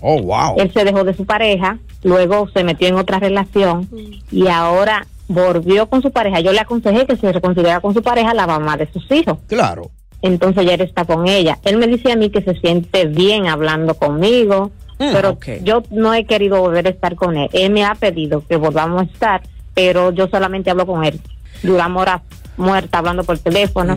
Oh, 0.00 0.20
wow. 0.20 0.56
Él 0.58 0.72
se 0.72 0.84
dejó 0.84 1.04
de 1.04 1.14
su 1.14 1.24
pareja, 1.24 1.78
luego 2.02 2.48
se 2.52 2.64
metió 2.64 2.88
en 2.88 2.96
otra 2.96 3.18
relación 3.18 3.88
y 4.30 4.48
ahora 4.48 5.06
volvió 5.28 5.88
con 5.88 6.02
su 6.02 6.10
pareja. 6.10 6.40
Yo 6.40 6.52
le 6.52 6.60
aconsejé 6.60 7.06
que 7.06 7.16
se 7.16 7.32
reconciliara 7.32 7.80
con 7.80 7.94
su 7.94 8.02
pareja, 8.02 8.34
la 8.34 8.46
mamá 8.46 8.76
de 8.76 8.90
sus 8.92 9.10
hijos. 9.10 9.38
Claro. 9.46 9.90
Entonces 10.20 10.66
ya 10.66 10.74
él 10.74 10.80
está 10.80 11.04
con 11.04 11.26
ella. 11.28 11.58
Él 11.64 11.78
me 11.78 11.86
dice 11.86 12.12
a 12.12 12.16
mí 12.16 12.30
que 12.30 12.42
se 12.42 12.54
siente 12.54 13.06
bien 13.06 13.46
hablando 13.46 13.94
conmigo, 13.94 14.72
Mm, 14.98 15.12
pero 15.12 15.38
yo 15.62 15.82
no 15.90 16.14
he 16.14 16.24
querido 16.24 16.60
volver 16.60 16.86
a 16.86 16.90
estar 16.90 17.16
con 17.16 17.36
él. 17.36 17.48
Él 17.52 17.72
me 17.72 17.84
ha 17.84 17.94
pedido 17.94 18.44
que 18.46 18.56
volvamos 18.56 19.02
a 19.02 19.04
estar, 19.04 19.42
pero 19.74 20.12
yo 20.12 20.28
solamente 20.28 20.70
hablo 20.70 20.86
con 20.86 21.04
él. 21.04 21.20
Duramos 21.62 22.02
horas 22.02 22.22
muerta 22.56 22.98
hablando 22.98 23.24
por 23.24 23.38
teléfono. 23.38 23.96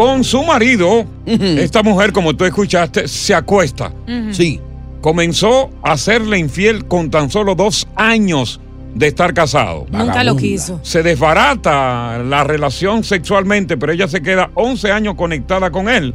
Con 0.00 0.24
su 0.24 0.42
marido, 0.42 1.04
esta 1.26 1.82
mujer, 1.82 2.10
como 2.14 2.34
tú 2.34 2.46
escuchaste, 2.46 3.06
se 3.06 3.34
acuesta. 3.34 3.92
Sí. 4.30 4.58
Comenzó 5.02 5.68
a 5.82 5.98
serle 5.98 6.38
infiel 6.38 6.86
con 6.86 7.10
tan 7.10 7.30
solo 7.30 7.54
dos 7.54 7.86
años 7.96 8.62
de 8.94 9.08
estar 9.08 9.34
casado. 9.34 9.84
Nunca 9.92 10.24
lo 10.24 10.36
quiso. 10.36 10.80
Se 10.82 11.02
desbarata 11.02 12.16
la 12.16 12.44
relación 12.44 13.04
sexualmente, 13.04 13.76
pero 13.76 13.92
ella 13.92 14.08
se 14.08 14.22
queda 14.22 14.50
11 14.54 14.90
años 14.90 15.16
conectada 15.16 15.70
con 15.70 15.86
él. 15.90 16.14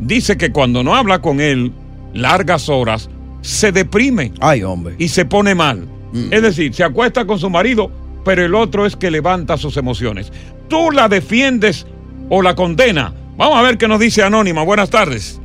Dice 0.00 0.36
que 0.36 0.50
cuando 0.50 0.82
no 0.82 0.96
habla 0.96 1.20
con 1.20 1.40
él 1.40 1.70
largas 2.14 2.68
horas, 2.68 3.08
se 3.40 3.70
deprime. 3.70 4.32
Ay, 4.40 4.64
hombre. 4.64 4.96
Y 4.98 5.06
se 5.06 5.26
pone 5.26 5.54
mal. 5.54 5.86
Es 6.32 6.42
decir, 6.42 6.74
se 6.74 6.82
acuesta 6.82 7.24
con 7.24 7.38
su 7.38 7.48
marido, 7.48 7.88
pero 8.24 8.44
el 8.44 8.56
otro 8.56 8.84
es 8.84 8.96
que 8.96 9.12
levanta 9.12 9.56
sus 9.58 9.76
emociones. 9.76 10.32
¿Tú 10.66 10.90
la 10.90 11.08
defiendes 11.08 11.86
o 12.34 12.40
la 12.40 12.54
condena? 12.54 13.12
Vamos 13.36 13.58
a 13.58 13.62
ver 13.62 13.76
qué 13.76 13.86
nos 13.86 14.00
dice 14.00 14.22
Anónima. 14.22 14.64
Buenas 14.64 14.88
tardes. 14.88 15.38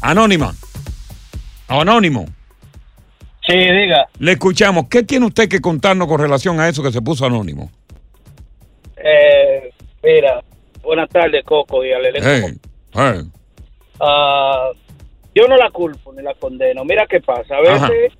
Anónima. 0.00 0.54
Anónimo. 1.66 2.26
Sí, 3.44 3.56
diga. 3.56 4.06
Le 4.20 4.32
escuchamos. 4.32 4.86
¿Qué 4.88 5.02
tiene 5.02 5.26
usted 5.26 5.48
que 5.48 5.60
contarnos 5.60 6.06
con 6.06 6.20
relación 6.20 6.60
a 6.60 6.68
eso 6.68 6.80
que 6.80 6.92
se 6.92 7.02
puso 7.02 7.26
anónimo? 7.26 7.72
Eh, 8.96 9.70
mira, 10.04 10.44
buenas 10.80 11.08
tardes, 11.08 11.44
Coco 11.44 11.84
y 11.84 11.92
al 11.92 12.06
elenco. 12.06 12.28
Hey, 12.28 12.56
hey. 12.92 13.22
Ah, 13.98 14.70
yo 15.34 15.48
no 15.48 15.56
la 15.56 15.70
culpo 15.70 16.12
ni 16.12 16.22
la 16.22 16.34
condeno. 16.34 16.84
Mira 16.84 17.04
qué 17.08 17.20
pasa. 17.20 17.56
A 17.56 17.74
Ajá. 17.74 17.88
veces, 17.88 18.12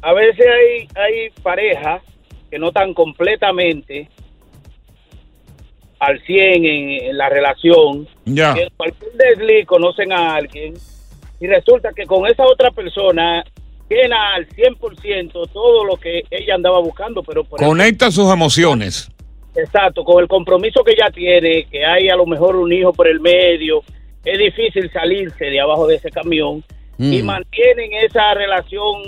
a 0.00 0.12
veces 0.12 0.46
hay, 0.46 0.88
hay 0.94 1.30
parejas 1.42 2.02
que 2.50 2.58
no 2.60 2.68
están 2.68 2.94
completamente 2.94 4.08
al 6.06 6.20
100 6.22 6.64
en, 6.64 6.90
en 7.04 7.16
la 7.18 7.28
relación. 7.28 8.06
Ya. 8.24 8.52
En 8.52 8.68
cualquier 8.76 9.12
desliz 9.12 9.66
conocen 9.66 10.12
a 10.12 10.34
alguien 10.36 10.74
y 11.40 11.46
resulta 11.46 11.90
que 11.94 12.04
con 12.06 12.26
esa 12.26 12.44
otra 12.44 12.70
persona 12.70 13.44
llena 13.88 14.34
al 14.34 14.48
100% 14.48 15.32
todo 15.52 15.84
lo 15.84 15.96
que 15.96 16.22
ella 16.30 16.54
andaba 16.54 16.80
buscando, 16.80 17.22
pero 17.22 17.44
por 17.44 17.58
Conecta 17.60 18.10
sus 18.10 18.32
emociones. 18.32 19.10
Exacto, 19.54 20.04
con 20.04 20.22
el 20.22 20.28
compromiso 20.28 20.82
que 20.84 20.92
ella 20.92 21.10
tiene, 21.14 21.64
que 21.70 21.84
hay 21.84 22.08
a 22.08 22.16
lo 22.16 22.26
mejor 22.26 22.56
un 22.56 22.72
hijo 22.72 22.92
por 22.92 23.06
el 23.08 23.20
medio, 23.20 23.82
es 24.24 24.38
difícil 24.38 24.90
salirse 24.92 25.44
de 25.46 25.60
abajo 25.60 25.86
de 25.86 25.96
ese 25.96 26.10
camión 26.10 26.62
y 26.98 27.22
Mm. 27.22 27.26
mantienen 27.26 27.90
esa 28.04 28.34
relación 28.34 29.02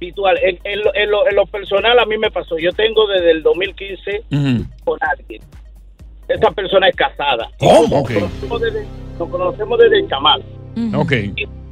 virtual. 0.00 0.38
En, 0.42 0.58
en 0.64 0.80
lo, 0.80 0.94
en 0.94 1.10
lo- 1.10 1.28
en 1.28 1.36
lo 1.36 1.46
personal 1.46 1.98
a 1.98 2.04
mí 2.06 2.16
me 2.18 2.30
pasó, 2.30 2.58
yo 2.58 2.72
tengo 2.72 3.06
desde 3.06 3.30
el 3.30 3.42
2015 3.42 4.22
con 4.84 4.98
alguien. 5.00 5.40
Esa 6.28 6.50
persona 6.50 6.88
es 6.88 6.96
casada. 6.96 7.50
¿Cómo? 7.58 7.88
Nos 7.88 8.08
conocemos 8.08 8.60
desde, 8.60 8.86
nos 9.18 9.28
conocemos 9.28 9.78
desde 9.78 10.08
chamaco. 10.08 10.44
Ok. 10.94 11.12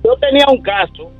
Yo 0.04 0.16
tenía 0.20 0.46
un 0.50 0.62
caso, 0.62 1.10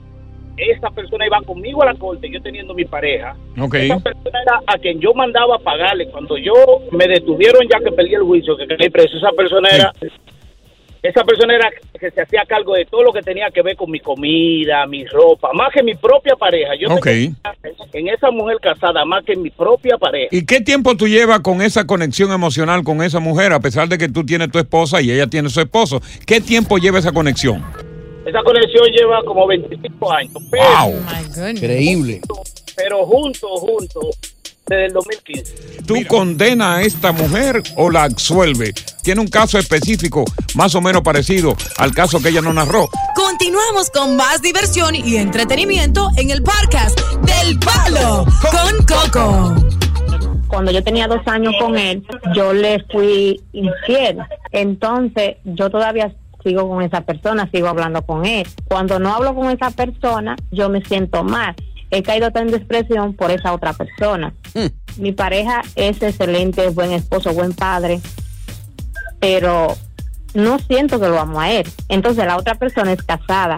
esa 0.57 0.91
persona 0.91 1.27
iba 1.27 1.41
conmigo 1.43 1.83
a 1.83 1.87
la 1.87 1.95
corte, 1.95 2.31
yo 2.31 2.41
teniendo 2.41 2.73
mi 2.75 2.85
pareja. 2.85 3.37
Ok. 3.61 3.75
Esa 3.75 3.99
persona 3.99 4.43
era 4.43 4.61
a 4.67 4.79
quien 4.79 5.01
yo 5.01 5.13
mandaba 5.13 5.57
a 5.57 5.59
pagarle. 5.59 6.09
Cuando 6.11 6.39
yo 6.39 6.55
me 6.93 7.07
detuvieron 7.07 7.63
ya 7.71 7.79
que 7.81 7.93
perdí 7.93 8.15
el 8.15 8.23
juicio, 8.23 8.57
que 8.57 8.67
caí 8.67 8.89
preso, 8.89 9.17
esa 9.17 9.33
persona 9.33 9.69
era... 9.71 9.93
Esa 11.07 11.23
persona 11.25 11.55
era 11.55 11.71
que 12.01 12.11
se 12.11 12.21
hacía 12.21 12.43
cargo 12.49 12.75
de 12.75 12.85
todo 12.85 13.05
lo 13.05 13.13
que 13.13 13.23
tenía 13.23 13.49
que 13.53 13.63
ver 13.63 13.77
con 13.77 13.89
mi 13.91 14.01
comida, 14.01 14.87
mi 14.87 15.05
ropa, 15.05 15.53
más 15.53 15.73
que 15.73 15.83
mi 15.83 15.95
propia 15.95 16.35
pareja. 16.35 16.73
Yo 16.79 16.89
Ok. 16.93 17.05
tengo 17.07 17.87
en 17.93 18.09
esa 18.09 18.31
mujer 18.33 18.57
casada, 18.61 19.05
más 19.05 19.25
que 19.25 19.37
mi 19.37 19.51
propia 19.51 19.97
pareja. 19.99 20.29
¿Y 20.33 20.45
qué 20.45 20.61
tiempo 20.61 20.97
tú 20.97 21.07
llevas 21.07 21.41
con 21.41 21.63
esa 21.63 21.87
conexión 21.87 22.33
emocional 22.33 22.83
con 22.83 23.03
esa 23.03 23.21
mujer, 23.21 23.53
a 23.53 23.61
pesar 23.61 23.89
de 23.89 23.99
que 23.99 24.09
tú 24.09 24.25
tienes 24.27 24.51
tu 24.51 24.59
esposa 24.59 25.01
y 25.01 25.13
ella 25.13 25.29
tiene 25.29 25.49
su 25.49 25.61
esposo? 25.61 26.01
¿Qué 26.27 26.41
tiempo 26.41 26.77
lleva 26.79 26.99
esa 26.99 27.13
conexión? 27.13 27.63
Esa 28.27 28.43
conexión 28.43 28.89
lleva 28.91 29.23
como 29.25 29.47
25 29.47 30.13
años. 30.13 30.33
Pero 30.51 30.65
Wow. 30.65 31.51
Increíble. 31.51 32.21
pero 32.75 33.07
juntos, 33.07 33.49
juntos, 33.61 34.07
desde 34.69 34.87
el 34.87 34.93
2015. 34.93 35.83
¿Tú 35.87 35.95
condenas 36.09 36.79
a 36.79 36.83
esta 36.83 37.13
mujer 37.13 37.63
o 37.77 37.91
la 37.91 38.05
absuelve? 38.05 38.75
Tiene 39.03 39.21
un 39.21 39.29
caso 39.29 39.59
específico, 39.59 40.25
más 40.55 40.75
o 40.75 40.81
menos 40.81 41.03
parecido 41.03 41.57
al 41.79 41.93
caso 41.93 42.21
que 42.21 42.31
ella 42.31 42.41
no 42.41 42.53
narró. 42.53 42.89
Continuamos 43.15 43.91
con 43.91 44.17
más 44.17 44.43
diversión 44.43 44.95
y 44.95 45.17
entretenimiento 45.17 46.11
en 46.17 46.31
el 46.31 46.43
podcast 46.43 46.99
del 47.23 47.59
Palo 47.61 48.25
con 48.51 48.87
Coco. 48.87 49.55
Cuando 50.49 50.71
yo 50.73 50.83
tenía 50.83 51.07
dos 51.07 51.27
años 51.27 51.55
con 51.61 51.77
él, 51.77 52.05
yo 52.35 52.53
le 52.53 52.85
fui 52.91 53.41
infiel. 53.53 54.19
Entonces, 54.53 55.37
yo 55.45 55.71
todavía 55.71 56.13
sigo 56.43 56.69
con 56.69 56.83
esa 56.83 57.01
persona, 57.03 57.49
sigo 57.53 57.69
hablando 57.69 58.03
con 58.03 58.25
él. 58.25 58.47
Cuando 58.69 58.99
no 58.99 59.15
hablo 59.15 59.35
con 59.35 59.51
esa 59.51 59.71
persona, 59.71 60.37
yo 60.51 60.69
me 60.69 60.85
siento 60.85 61.25
mal. 61.25 61.55
He 61.91 62.03
caído 62.03 62.31
tan 62.31 62.47
en 62.47 62.53
depresión 62.53 63.15
por 63.15 63.31
esa 63.31 63.53
otra 63.53 63.73
persona. 63.73 64.35
Mi 64.97 65.13
pareja 65.13 65.63
es 65.77 66.03
excelente, 66.03 66.67
es 66.67 66.75
buen 66.75 66.93
esposo, 66.93 67.33
buen 67.33 67.53
padre, 67.53 68.01
pero 69.21 69.77
no 70.35 70.59
siento 70.59 71.01
que 71.01 71.09
lo 71.09 71.19
amo 71.19 71.41
a 71.41 71.51
él. 71.51 71.67
Entonces 71.89 72.27
la 72.27 72.37
otra 72.37 72.57
persona 72.57 72.93
es 72.93 73.03
casada. 73.03 73.57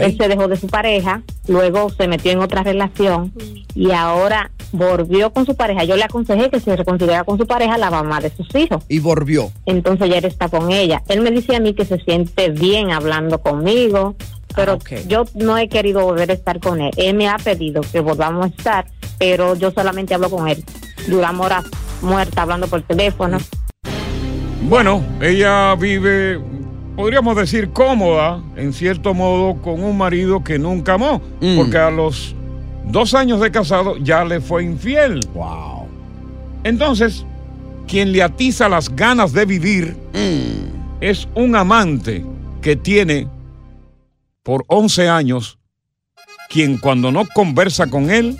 Él 0.00 0.16
se 0.16 0.28
dejó 0.28 0.46
de 0.46 0.56
su 0.56 0.66
pareja, 0.66 1.22
luego 1.48 1.88
se 1.90 2.06
metió 2.06 2.30
en 2.30 2.40
otra 2.40 2.62
relación 2.62 3.32
y 3.74 3.92
ahora 3.92 4.50
volvió 4.72 5.32
con 5.32 5.46
su 5.46 5.56
pareja. 5.56 5.84
Yo 5.84 5.96
le 5.96 6.04
aconsejé 6.04 6.50
que 6.50 6.60
se 6.60 6.76
reconciliara 6.76 7.24
con 7.24 7.38
su 7.38 7.46
pareja, 7.46 7.78
la 7.78 7.90
mamá 7.90 8.20
de 8.20 8.30
sus 8.30 8.54
hijos. 8.54 8.84
Y 8.88 8.98
volvió. 8.98 9.50
Entonces 9.64 10.10
ya 10.10 10.18
él 10.18 10.24
está 10.26 10.48
con 10.48 10.70
ella. 10.70 11.02
Él 11.08 11.22
me 11.22 11.30
dice 11.30 11.56
a 11.56 11.60
mí 11.60 11.72
que 11.74 11.84
se 11.84 11.98
siente 11.98 12.50
bien 12.50 12.90
hablando 12.90 13.40
conmigo, 13.40 14.16
pero 14.56 14.78
yo 15.06 15.26
no 15.34 15.58
he 15.58 15.68
querido 15.68 16.00
volver 16.00 16.30
a 16.30 16.34
estar 16.34 16.58
con 16.58 16.80
él. 16.80 16.90
Él 16.96 17.14
me 17.14 17.28
ha 17.28 17.36
pedido 17.36 17.82
que 17.82 18.00
volvamos 18.00 18.46
a 18.46 18.48
estar, 18.48 18.86
pero 19.18 19.54
yo 19.54 19.70
solamente 19.70 20.14
hablo 20.14 20.30
con 20.30 20.48
él. 20.48 20.64
Duramos 21.06 21.46
horas 21.46 21.64
muerta 22.00 22.42
hablando 22.42 22.66
por 22.66 22.82
teléfono. 22.82 23.38
Bueno, 24.62 25.04
ella 25.20 25.76
vive, 25.76 26.40
podríamos 26.96 27.36
decir, 27.36 27.70
cómoda, 27.70 28.42
en 28.56 28.72
cierto 28.72 29.14
modo, 29.14 29.60
con 29.60 29.84
un 29.84 29.96
marido 29.96 30.42
que 30.42 30.58
nunca 30.58 30.94
amó, 30.94 31.20
porque 31.56 31.76
a 31.76 31.90
los 31.90 32.34
dos 32.86 33.14
años 33.14 33.40
de 33.40 33.50
casado 33.50 33.98
ya 33.98 34.24
le 34.24 34.40
fue 34.40 34.64
infiel. 34.64 35.20
Wow. 35.34 35.86
Entonces, 36.64 37.24
quien 37.86 38.10
le 38.10 38.22
atiza 38.22 38.68
las 38.68 38.88
ganas 38.96 39.32
de 39.32 39.44
vivir 39.44 39.96
es 41.00 41.28
un 41.34 41.54
amante 41.54 42.24
que 42.62 42.74
tiene 42.74 43.28
por 44.46 44.64
11 44.68 45.08
años, 45.08 45.58
quien 46.48 46.78
cuando 46.78 47.10
no 47.10 47.26
conversa 47.26 47.88
con 47.88 48.12
él, 48.12 48.36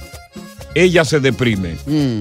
ella 0.77 1.05
se 1.05 1.19
deprime. 1.19 1.75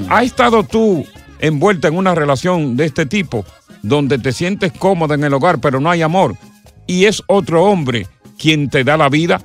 ¿Has 0.10 0.24
estado 0.24 0.64
tú 0.64 1.06
envuelta 1.40 1.88
en 1.88 1.96
una 1.96 2.16
relación 2.16 2.76
de 2.78 2.86
este 2.86 3.06
tipo, 3.06 3.46
donde 3.84 4.18
te 4.18 4.32
sientes 4.32 4.72
cómoda 4.72 5.14
en 5.14 5.24
el 5.24 5.36
hogar, 5.36 5.60
pero 5.62 5.80
no 5.80 5.92
hay 5.92 6.02
amor, 6.02 6.36
y 6.88 7.06
es 7.06 7.22
otro 7.28 7.66
hombre 7.66 8.08
quien 8.40 8.72
te 8.72 8.84
da 8.84 8.98
la 8.98 9.08
vida? 9.08 9.40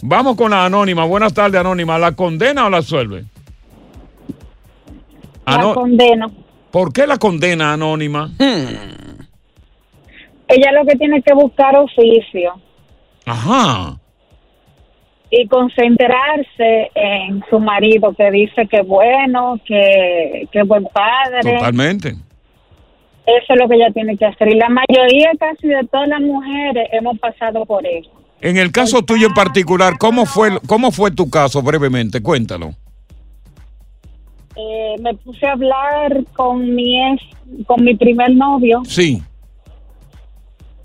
Vamos 0.00 0.34
con 0.34 0.52
la 0.52 0.64
anónima. 0.64 1.04
Buenas 1.04 1.34
tardes, 1.34 1.60
anónima. 1.60 1.98
¿La 1.98 2.12
condena 2.12 2.64
o 2.66 2.70
la 2.70 2.80
suelve? 2.80 3.26
La 5.46 5.74
condeno. 5.74 6.32
¿Por 6.70 6.90
qué 6.90 7.06
la 7.06 7.18
condena 7.18 7.74
anónima? 7.74 8.30
Ella 10.48 10.72
lo 10.72 10.86
que 10.86 10.96
tiene 10.96 11.20
que 11.20 11.34
buscar 11.34 11.76
oficio 11.76 12.54
Ajá. 13.26 13.98
y 15.34 15.46
concentrarse 15.48 16.90
en 16.94 17.42
su 17.48 17.58
marido 17.58 18.12
que 18.14 18.30
dice 18.30 18.66
que 18.68 18.82
bueno, 18.82 19.58
que, 19.64 20.46
que 20.52 20.60
es 20.60 20.68
buen 20.68 20.84
padre. 20.84 21.54
Totalmente. 21.54 22.08
Eso 23.24 23.46
es 23.54 23.58
lo 23.60 23.66
que 23.68 23.76
ella 23.76 23.90
tiene 23.94 24.16
que 24.18 24.26
hacer. 24.26 24.48
Y 24.48 24.56
la 24.56 24.68
mayoría 24.68 25.30
casi 25.38 25.68
de 25.68 25.86
todas 25.90 26.08
las 26.08 26.20
mujeres 26.20 26.86
hemos 26.92 27.18
pasado 27.18 27.64
por 27.64 27.86
eso. 27.86 28.10
En 28.42 28.58
el 28.58 28.72
caso 28.72 29.02
tuyo 29.02 29.28
en 29.28 29.34
particular, 29.34 29.94
¿cómo 29.98 30.26
fue, 30.26 30.50
cómo 30.66 30.90
fue 30.90 31.10
tu 31.12 31.30
caso 31.30 31.62
brevemente? 31.62 32.20
Cuéntalo. 32.20 32.74
Eh, 34.56 34.96
me 35.00 35.14
puse 35.14 35.46
a 35.46 35.52
hablar 35.52 36.24
con 36.34 36.74
mi 36.74 37.00
ex, 37.12 37.22
con 37.66 37.82
mi 37.84 37.94
primer 37.94 38.34
novio, 38.34 38.82
Sí. 38.84 39.22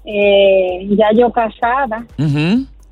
Eh, 0.07 0.87
ya 0.97 1.07
yo 1.13 1.31
casada. 1.31 2.05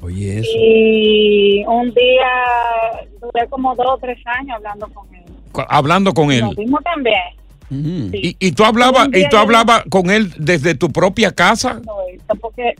Oye, 0.02 0.42
Y 0.44 1.64
un 1.66 1.92
día 1.94 3.08
duré 3.22 3.48
como 3.50 3.74
dos 3.76 3.88
o 3.90 3.98
tres 3.98 4.20
años 4.26 4.58
hablando 4.58 4.88
con 4.90 5.16
él. 5.16 5.24
Hablando 5.70 6.14
con 6.14 6.32
él. 6.32 6.44
También. 6.84 8.14
¿Y, 8.14 8.36
y 8.40 8.52
tú 8.52 8.64
hablabas 8.64 9.08
y 9.14 9.28
tú 9.30 9.38
hablabas 9.38 9.84
con 9.90 10.10
él 10.12 10.32
desde 10.38 10.76
tu 10.76 10.92
propia 10.92 11.32
casa? 11.32 11.82
No, 11.86 11.94
esto 12.14 12.36
porque, 12.36 12.76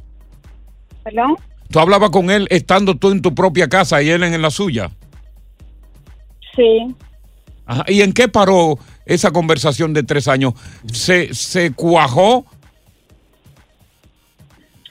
perdón, 1.04 1.36
¿Tú 1.72 1.80
hablabas 1.80 2.12
con 2.12 2.30
él 2.30 2.48
estando 2.52 2.96
tú 2.96 3.10
en 3.12 3.22
tu 3.22 3.34
propia 3.34 3.68
casa 3.68 4.02
y 4.02 4.10
él 4.10 4.24
en 4.24 4.40
la 4.42 4.52
suya? 4.52 4.92
sí. 6.56 6.94
Ajá. 7.68 7.84
¿Y 7.88 8.02
en 8.02 8.14
qué 8.14 8.28
paró 8.28 8.78
esa 9.08 9.32
conversación 9.32 9.92
de 9.94 10.04
tres 10.04 10.28
años? 10.28 10.54
¿Se, 10.94 11.34
se 11.34 11.74
cuajó? 11.74 12.46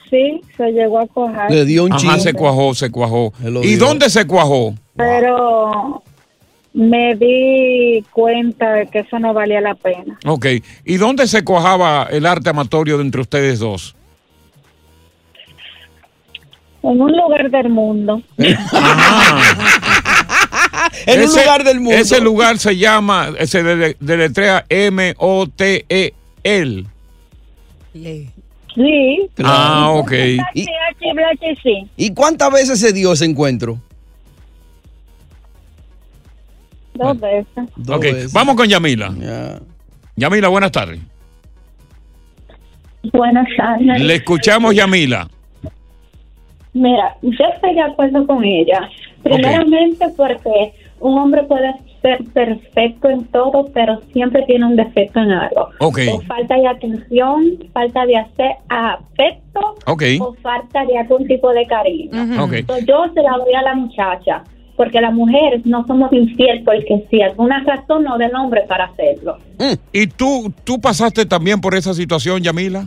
Sí, 0.09 0.41
se 0.55 0.71
llegó 0.71 0.99
a 0.99 1.07
cojar. 1.07 1.51
Ajá, 1.51 2.19
se 2.19 2.33
cuajó, 2.33 2.73
se 2.75 2.91
cuajó. 2.91 3.33
¿Y 3.63 3.75
dio. 3.75 3.85
dónde 3.85 4.09
se 4.09 4.25
cuajó? 4.25 4.75
Pero 4.95 6.03
me 6.73 7.15
di 7.15 8.03
cuenta 8.11 8.73
de 8.73 8.87
que 8.87 8.99
eso 8.99 9.19
no 9.19 9.33
valía 9.33 9.61
la 9.61 9.75
pena. 9.75 10.17
Ok. 10.25 10.45
¿Y 10.83 10.97
dónde 10.97 11.27
se 11.27 11.43
cuajaba 11.43 12.07
el 12.11 12.25
arte 12.25 12.49
amatorio 12.49 12.97
de 12.97 13.03
entre 13.03 13.21
ustedes 13.21 13.59
dos? 13.59 13.95
En 16.83 17.01
un 17.01 17.11
lugar 17.11 17.49
del 17.49 17.69
mundo. 17.69 18.21
En 21.05 21.21
un 21.21 21.27
lugar 21.29 21.63
del 21.63 21.79
mundo. 21.79 21.97
Ese 21.97 22.19
lugar 22.21 22.57
se 22.57 22.77
llama, 22.77 23.29
se 23.45 23.63
dele- 23.63 23.97
deletrea 23.99 24.65
M-O-T-E-L. 24.69 26.13
Sí. 28.75 29.29
Ah, 29.43 29.91
ok. 29.95 30.11
Sí, 30.11 30.37
aquí, 30.53 31.09
aquí, 31.09 31.59
sí. 31.63 31.89
¿Y 31.95 32.13
cuántas 32.13 32.51
veces 32.51 32.79
se 32.79 32.91
dio 32.91 33.13
ese 33.13 33.25
encuentro? 33.25 33.79
Dos 36.93 37.19
veces. 37.19 37.69
Ok, 37.89 38.05
vamos 38.33 38.55
con 38.55 38.67
Yamila. 38.67 39.13
Yamila, 40.15 40.47
buenas 40.49 40.71
tardes. 40.71 40.99
Buenas 43.11 43.47
tardes. 43.57 44.01
Le 44.01 44.15
escuchamos, 44.15 44.75
Yamila. 44.75 45.29
Mira, 46.73 47.15
yo 47.21 47.45
estoy 47.53 47.73
de 47.73 47.81
acuerdo 47.81 48.25
con 48.27 48.43
ella. 48.43 48.89
Primeramente 49.23 50.07
porque 50.17 50.73
un 50.99 51.17
hombre 51.17 51.43
puede 51.43 51.73
ser 52.05 52.23
perfecto 52.33 53.09
en 53.09 53.25
todo, 53.25 53.65
pero 53.73 53.99
siempre 54.13 54.43
tiene 54.45 54.65
un 54.67 54.75
defecto 54.75 55.19
en 55.19 55.31
algo. 55.31 55.69
Ok. 55.79 55.99
O 56.13 56.21
falta 56.21 56.55
de 56.55 56.67
atención, 56.67 57.43
falta 57.73 58.05
de 58.05 58.17
hacer 58.17 58.51
afecto 58.69 59.75
Ok. 59.87 60.03
o 60.21 60.33
falta 60.41 60.85
de 60.85 60.97
algún 60.99 61.25
tipo 61.27 61.49
de 61.51 61.65
cariño. 61.65 62.11
Ujú. 62.23 62.43
Ok. 62.43 62.53
Entonces, 62.53 62.85
yo 62.85 63.05
se 63.13 63.21
la 63.23 63.31
doy 63.37 63.53
a 63.55 63.61
la 63.63 63.73
muchacha, 63.73 64.43
porque 64.77 65.01
las 65.01 65.13
mujeres 65.13 65.65
no 65.65 65.85
somos 65.87 66.13
infieles 66.13 66.61
porque 66.63 67.07
si 67.09 67.21
alguna 67.21 67.63
razón 67.63 68.03
no 68.03 68.17
del 68.17 68.35
hombre 68.35 68.61
para 68.67 68.85
hacerlo. 68.85 69.37
¿Y 69.91 70.05
tú, 70.07 70.53
tú 70.63 70.79
pasaste 70.79 71.25
también 71.25 71.59
por 71.61 71.73
esa 71.75 71.93
situación, 71.93 72.43
Yamila? 72.43 72.85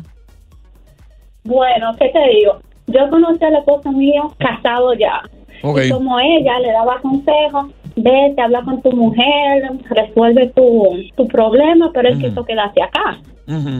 Bueno, 1.44 1.92
¿qué 1.98 2.08
te 2.10 2.18
digo? 2.36 2.58
Yo 2.86 3.08
conocí 3.10 3.44
al 3.44 3.56
esposo 3.56 3.90
mío 3.92 4.32
casado 4.38 4.94
ya. 4.94 5.22
Ok. 5.62 5.80
Y 5.86 5.90
como 5.90 6.18
ella 6.20 6.58
le 6.60 6.72
daba 6.72 7.00
consejos, 7.00 7.66
vete, 7.98 8.40
habla 8.40 8.62
con 8.62 8.80
tu 8.82 8.92
mujer, 8.92 9.70
resuelve 9.90 10.48
tu, 10.48 10.96
tu 11.16 11.26
problema, 11.28 11.90
pero 11.92 12.08
él 12.08 12.18
quiso 12.18 12.44
quedarse 12.44 12.82
acá. 12.82 13.18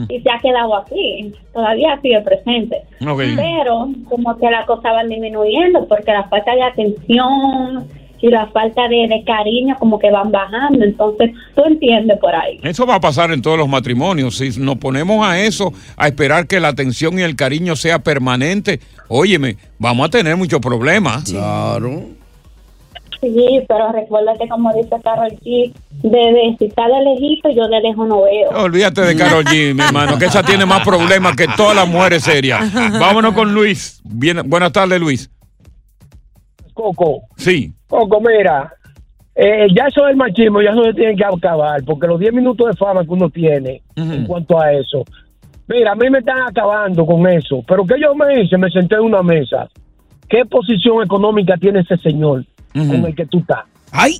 Y 0.07 0.19
se 0.21 0.31
ha 0.31 0.39
quedado 0.39 0.75
aquí, 0.75 1.31
todavía 1.53 1.99
sigue 2.01 2.19
presente. 2.21 2.81
Pero 2.99 3.89
como 4.09 4.35
que 4.37 4.49
las 4.49 4.65
cosas 4.65 4.93
van 4.93 5.09
disminuyendo 5.09 5.87
porque 5.87 6.11
la 6.11 6.23
falta 6.23 6.55
de 6.55 6.63
atención 6.63 7.87
y 8.21 8.29
la 8.29 8.47
falta 8.47 8.87
de, 8.87 9.07
de 9.07 9.23
cariño 9.23 9.75
como 9.79 9.99
que 9.99 10.09
van 10.11 10.31
bajando. 10.31 10.83
Entonces, 10.83 11.31
tú 11.55 11.63
entiendes 11.65 12.17
por 12.19 12.33
ahí. 12.35 12.59
Eso 12.63 12.85
va 12.85 12.95
a 12.95 12.99
pasar 12.99 13.31
en 13.31 13.41
todos 13.41 13.57
los 13.57 13.69
matrimonios. 13.69 14.37
Si 14.37 14.59
nos 14.59 14.77
ponemos 14.77 15.25
a 15.25 15.39
eso, 15.39 15.71
a 15.95 16.07
esperar 16.07 16.47
que 16.47 16.59
la 16.59 16.69
atención 16.69 17.19
y 17.19 17.21
el 17.21 17.35
cariño 17.35 17.75
sea 17.75 17.99
permanente, 17.99 18.79
óyeme, 19.07 19.57
vamos 19.77 20.07
a 20.07 20.09
tener 20.09 20.35
muchos 20.35 20.59
problemas. 20.59 21.25
Claro. 21.25 22.18
Sí, 23.21 23.61
pero 23.67 23.91
recuérdate 23.91 24.47
como 24.47 24.71
dice 24.73 24.95
Carol 25.03 25.29
G, 25.43 25.73
de, 26.03 26.55
si 26.57 26.65
está 26.65 26.87
de 26.87 27.01
lejito, 27.03 27.49
yo 27.49 27.67
de 27.67 27.81
lejos 27.81 28.07
no 28.07 28.21
veo. 28.23 28.49
Olvídate 28.63 29.01
de 29.01 29.15
Carol 29.17 29.43
G, 29.43 29.73
mi 29.75 29.81
hermano, 29.81 30.17
que 30.17 30.25
esa 30.25 30.41
tiene 30.41 30.65
más 30.65 30.85
problemas 30.85 31.35
que 31.35 31.45
todas 31.57 31.75
las 31.75 31.87
mujeres 31.87 32.23
serias. 32.23 32.71
Vámonos 32.99 33.33
con 33.33 33.53
Luis. 33.53 34.01
Bien, 34.05 34.41
buenas 34.49 34.71
tardes, 34.71 34.99
Luis. 35.01 35.29
Coco, 36.73 37.23
Sí. 37.35 37.73
Coco, 37.87 38.21
mira, 38.21 38.73
Eh, 39.41 39.67
ya 39.73 39.85
eso 39.87 40.03
del 40.03 40.17
machismo, 40.17 40.61
ya 40.61 40.71
eso 40.71 40.83
se 40.83 40.93
tiene 40.93 41.15
que 41.15 41.23
acabar, 41.23 41.81
porque 41.85 42.07
los 42.07 42.19
10 42.19 42.33
minutos 42.33 42.67
de 42.67 42.73
fama 42.75 43.03
que 43.05 43.09
uno 43.11 43.29
tiene 43.29 43.81
en 43.95 44.25
cuanto 44.25 44.59
a 44.59 44.73
eso, 44.73 45.05
mira, 45.65 45.93
a 45.93 45.95
mí 45.95 46.09
me 46.09 46.19
están 46.19 46.41
acabando 46.41 47.05
con 47.05 47.25
eso, 47.25 47.63
pero 47.65 47.85
que 47.85 47.95
yo 48.01 48.13
me 48.15 48.41
hice, 48.41 48.57
me 48.57 48.69
senté 48.69 48.95
en 48.95 49.01
una 49.03 49.23
mesa. 49.23 49.69
¿Qué 50.27 50.43
posición 50.45 51.01
económica 51.03 51.55
tiene 51.55 51.79
ese 51.79 51.95
señor 51.97 52.43
con 52.73 53.05
el 53.05 53.15
que 53.15 53.25
tú 53.25 53.39
estás? 53.39 53.59
¡Ay! 53.91 54.19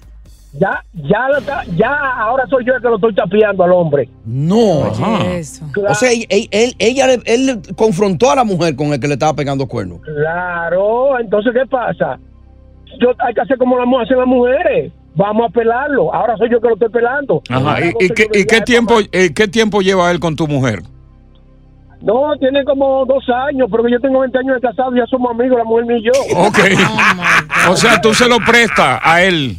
Ya, 0.54 0.84
ya, 0.94 1.28
lo 1.30 1.38
está- 1.38 1.64
ya, 1.76 1.94
ahora 2.18 2.44
soy 2.50 2.66
yo 2.66 2.74
el 2.74 2.82
que 2.82 2.88
lo 2.88 2.96
estoy 2.96 3.14
tapeando 3.14 3.64
al 3.64 3.72
hombre. 3.72 4.10
No. 4.26 4.80
Oye, 4.90 5.42
O 5.88 5.94
sea, 5.94 6.12
él, 6.12 6.26
él- 6.50 6.76
ella, 6.80 7.06
le- 7.06 7.22
él 7.26 7.62
confrontó 7.76 8.32
a 8.32 8.36
la 8.36 8.44
mujer 8.44 8.76
con 8.76 8.88
el 8.92 9.00
que 9.00 9.08
le 9.08 9.14
estaba 9.14 9.36
pegando 9.36 9.68
cuernos. 9.68 10.00
Claro, 10.02 11.20
entonces, 11.20 11.54
¿qué 11.54 11.68
pasa? 11.68 12.18
Yo, 13.00 13.10
hay 13.20 13.34
que 13.36 13.42
hacer 13.42 13.58
como 13.60 13.78
las 13.78 13.86
mu- 13.86 14.00
hacen 14.00 14.18
las 14.18 14.26
mujeres. 14.26 14.92
Vamos 15.16 15.50
a 15.50 15.54
pelarlo. 15.54 16.12
Ahora 16.14 16.36
soy 16.38 16.50
yo 16.52 16.60
que 16.60 16.68
lo 16.70 16.74
estoy 16.74 16.90
pelando. 16.90 17.44
Ajá. 17.50 17.78
¿Y, 17.86 18.06
y 18.06 18.10
qué, 18.10 18.28
y 18.34 18.46
qué 18.46 18.62
tiempo, 18.62 18.96
eh, 19.12 19.32
qué 19.36 19.48
tiempo 19.48 19.82
lleva 19.82 20.10
él 20.10 20.20
con 20.20 20.36
tu 20.36 20.48
mujer? 20.48 20.82
No, 22.02 22.36
tiene 22.40 22.64
como 22.64 23.06
dos 23.06 23.24
años, 23.50 23.68
pero 23.70 23.88
yo 23.90 24.00
tengo 24.00 24.22
20 24.22 24.38
años 24.38 24.56
de 24.56 24.62
casado, 24.62 24.96
ya 24.96 25.06
somos 25.08 25.32
amigos, 25.32 25.58
la 25.58 25.66
mujer 25.66 25.86
y 25.98 26.04
yo. 26.04 26.12
Ok. 26.38 26.60
o 27.70 27.76
sea, 27.76 28.00
tú 28.00 28.14
se 28.14 28.28
lo 28.28 28.38
prestas 28.40 29.00
a 29.04 29.22
él. 29.22 29.58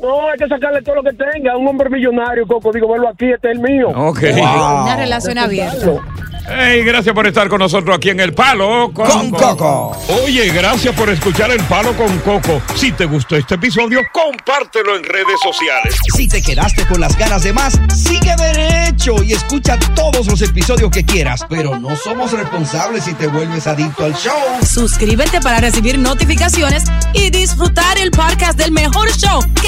No, 0.00 0.28
hay 0.28 0.38
que 0.38 0.46
sacarle 0.46 0.82
todo 0.82 0.96
lo 0.96 1.02
que 1.02 1.12
tenga. 1.12 1.56
Un 1.56 1.68
hombre 1.68 1.88
millonario, 1.90 2.46
Coco. 2.46 2.72
Digo, 2.72 2.88
verlo 2.90 3.08
aquí, 3.08 3.30
este 3.30 3.50
es 3.50 3.58
el 3.58 3.60
mío. 3.60 3.88
Ok. 3.88 4.22
Una 4.32 4.96
relación 4.96 5.38
abierta. 5.38 6.02
Hey, 6.50 6.82
gracias 6.82 7.14
por 7.14 7.26
estar 7.26 7.46
con 7.48 7.58
nosotros 7.58 7.94
aquí 7.94 8.08
en 8.08 8.20
El 8.20 8.32
Palo 8.32 8.90
con, 8.94 9.30
Coco. 9.30 9.94
Oye, 10.24 10.48
gracias 10.48 10.94
por 10.94 11.10
escuchar 11.10 11.50
El 11.50 11.62
Palo 11.64 11.92
con 11.92 12.18
Coco. 12.20 12.62
Si 12.74 12.90
te 12.92 13.04
gustó 13.04 13.36
este 13.36 13.56
episodio, 13.56 14.00
compártelo 14.10 14.96
en 14.96 15.04
redes 15.04 15.38
sociales. 15.42 15.94
Si 16.16 16.26
te 16.26 16.40
quedaste 16.40 16.86
con 16.86 17.00
las 17.00 17.18
ganas 17.18 17.42
de 17.42 17.52
más, 17.52 17.78
sigue 17.94 18.34
derecho 18.36 19.22
y 19.22 19.32
escucha 19.32 19.78
todos 19.94 20.26
los 20.26 20.40
episodios 20.40 20.90
que 20.90 21.04
quieras. 21.04 21.44
Pero 21.50 21.78
no 21.78 21.94
somos 21.96 22.32
responsables 22.32 23.04
si 23.04 23.12
te 23.12 23.26
vuelves 23.26 23.66
adicto 23.66 24.06
al 24.06 24.14
show. 24.14 24.32
Suscríbete 24.66 25.42
para 25.42 25.60
recibir 25.60 25.98
notificaciones 25.98 26.84
y 27.12 27.28
disfrutar 27.28 27.98
el 27.98 28.10
podcast 28.10 28.58
del 28.58 28.72
mejor 28.72 29.10
show 29.12 29.40
que 29.60 29.67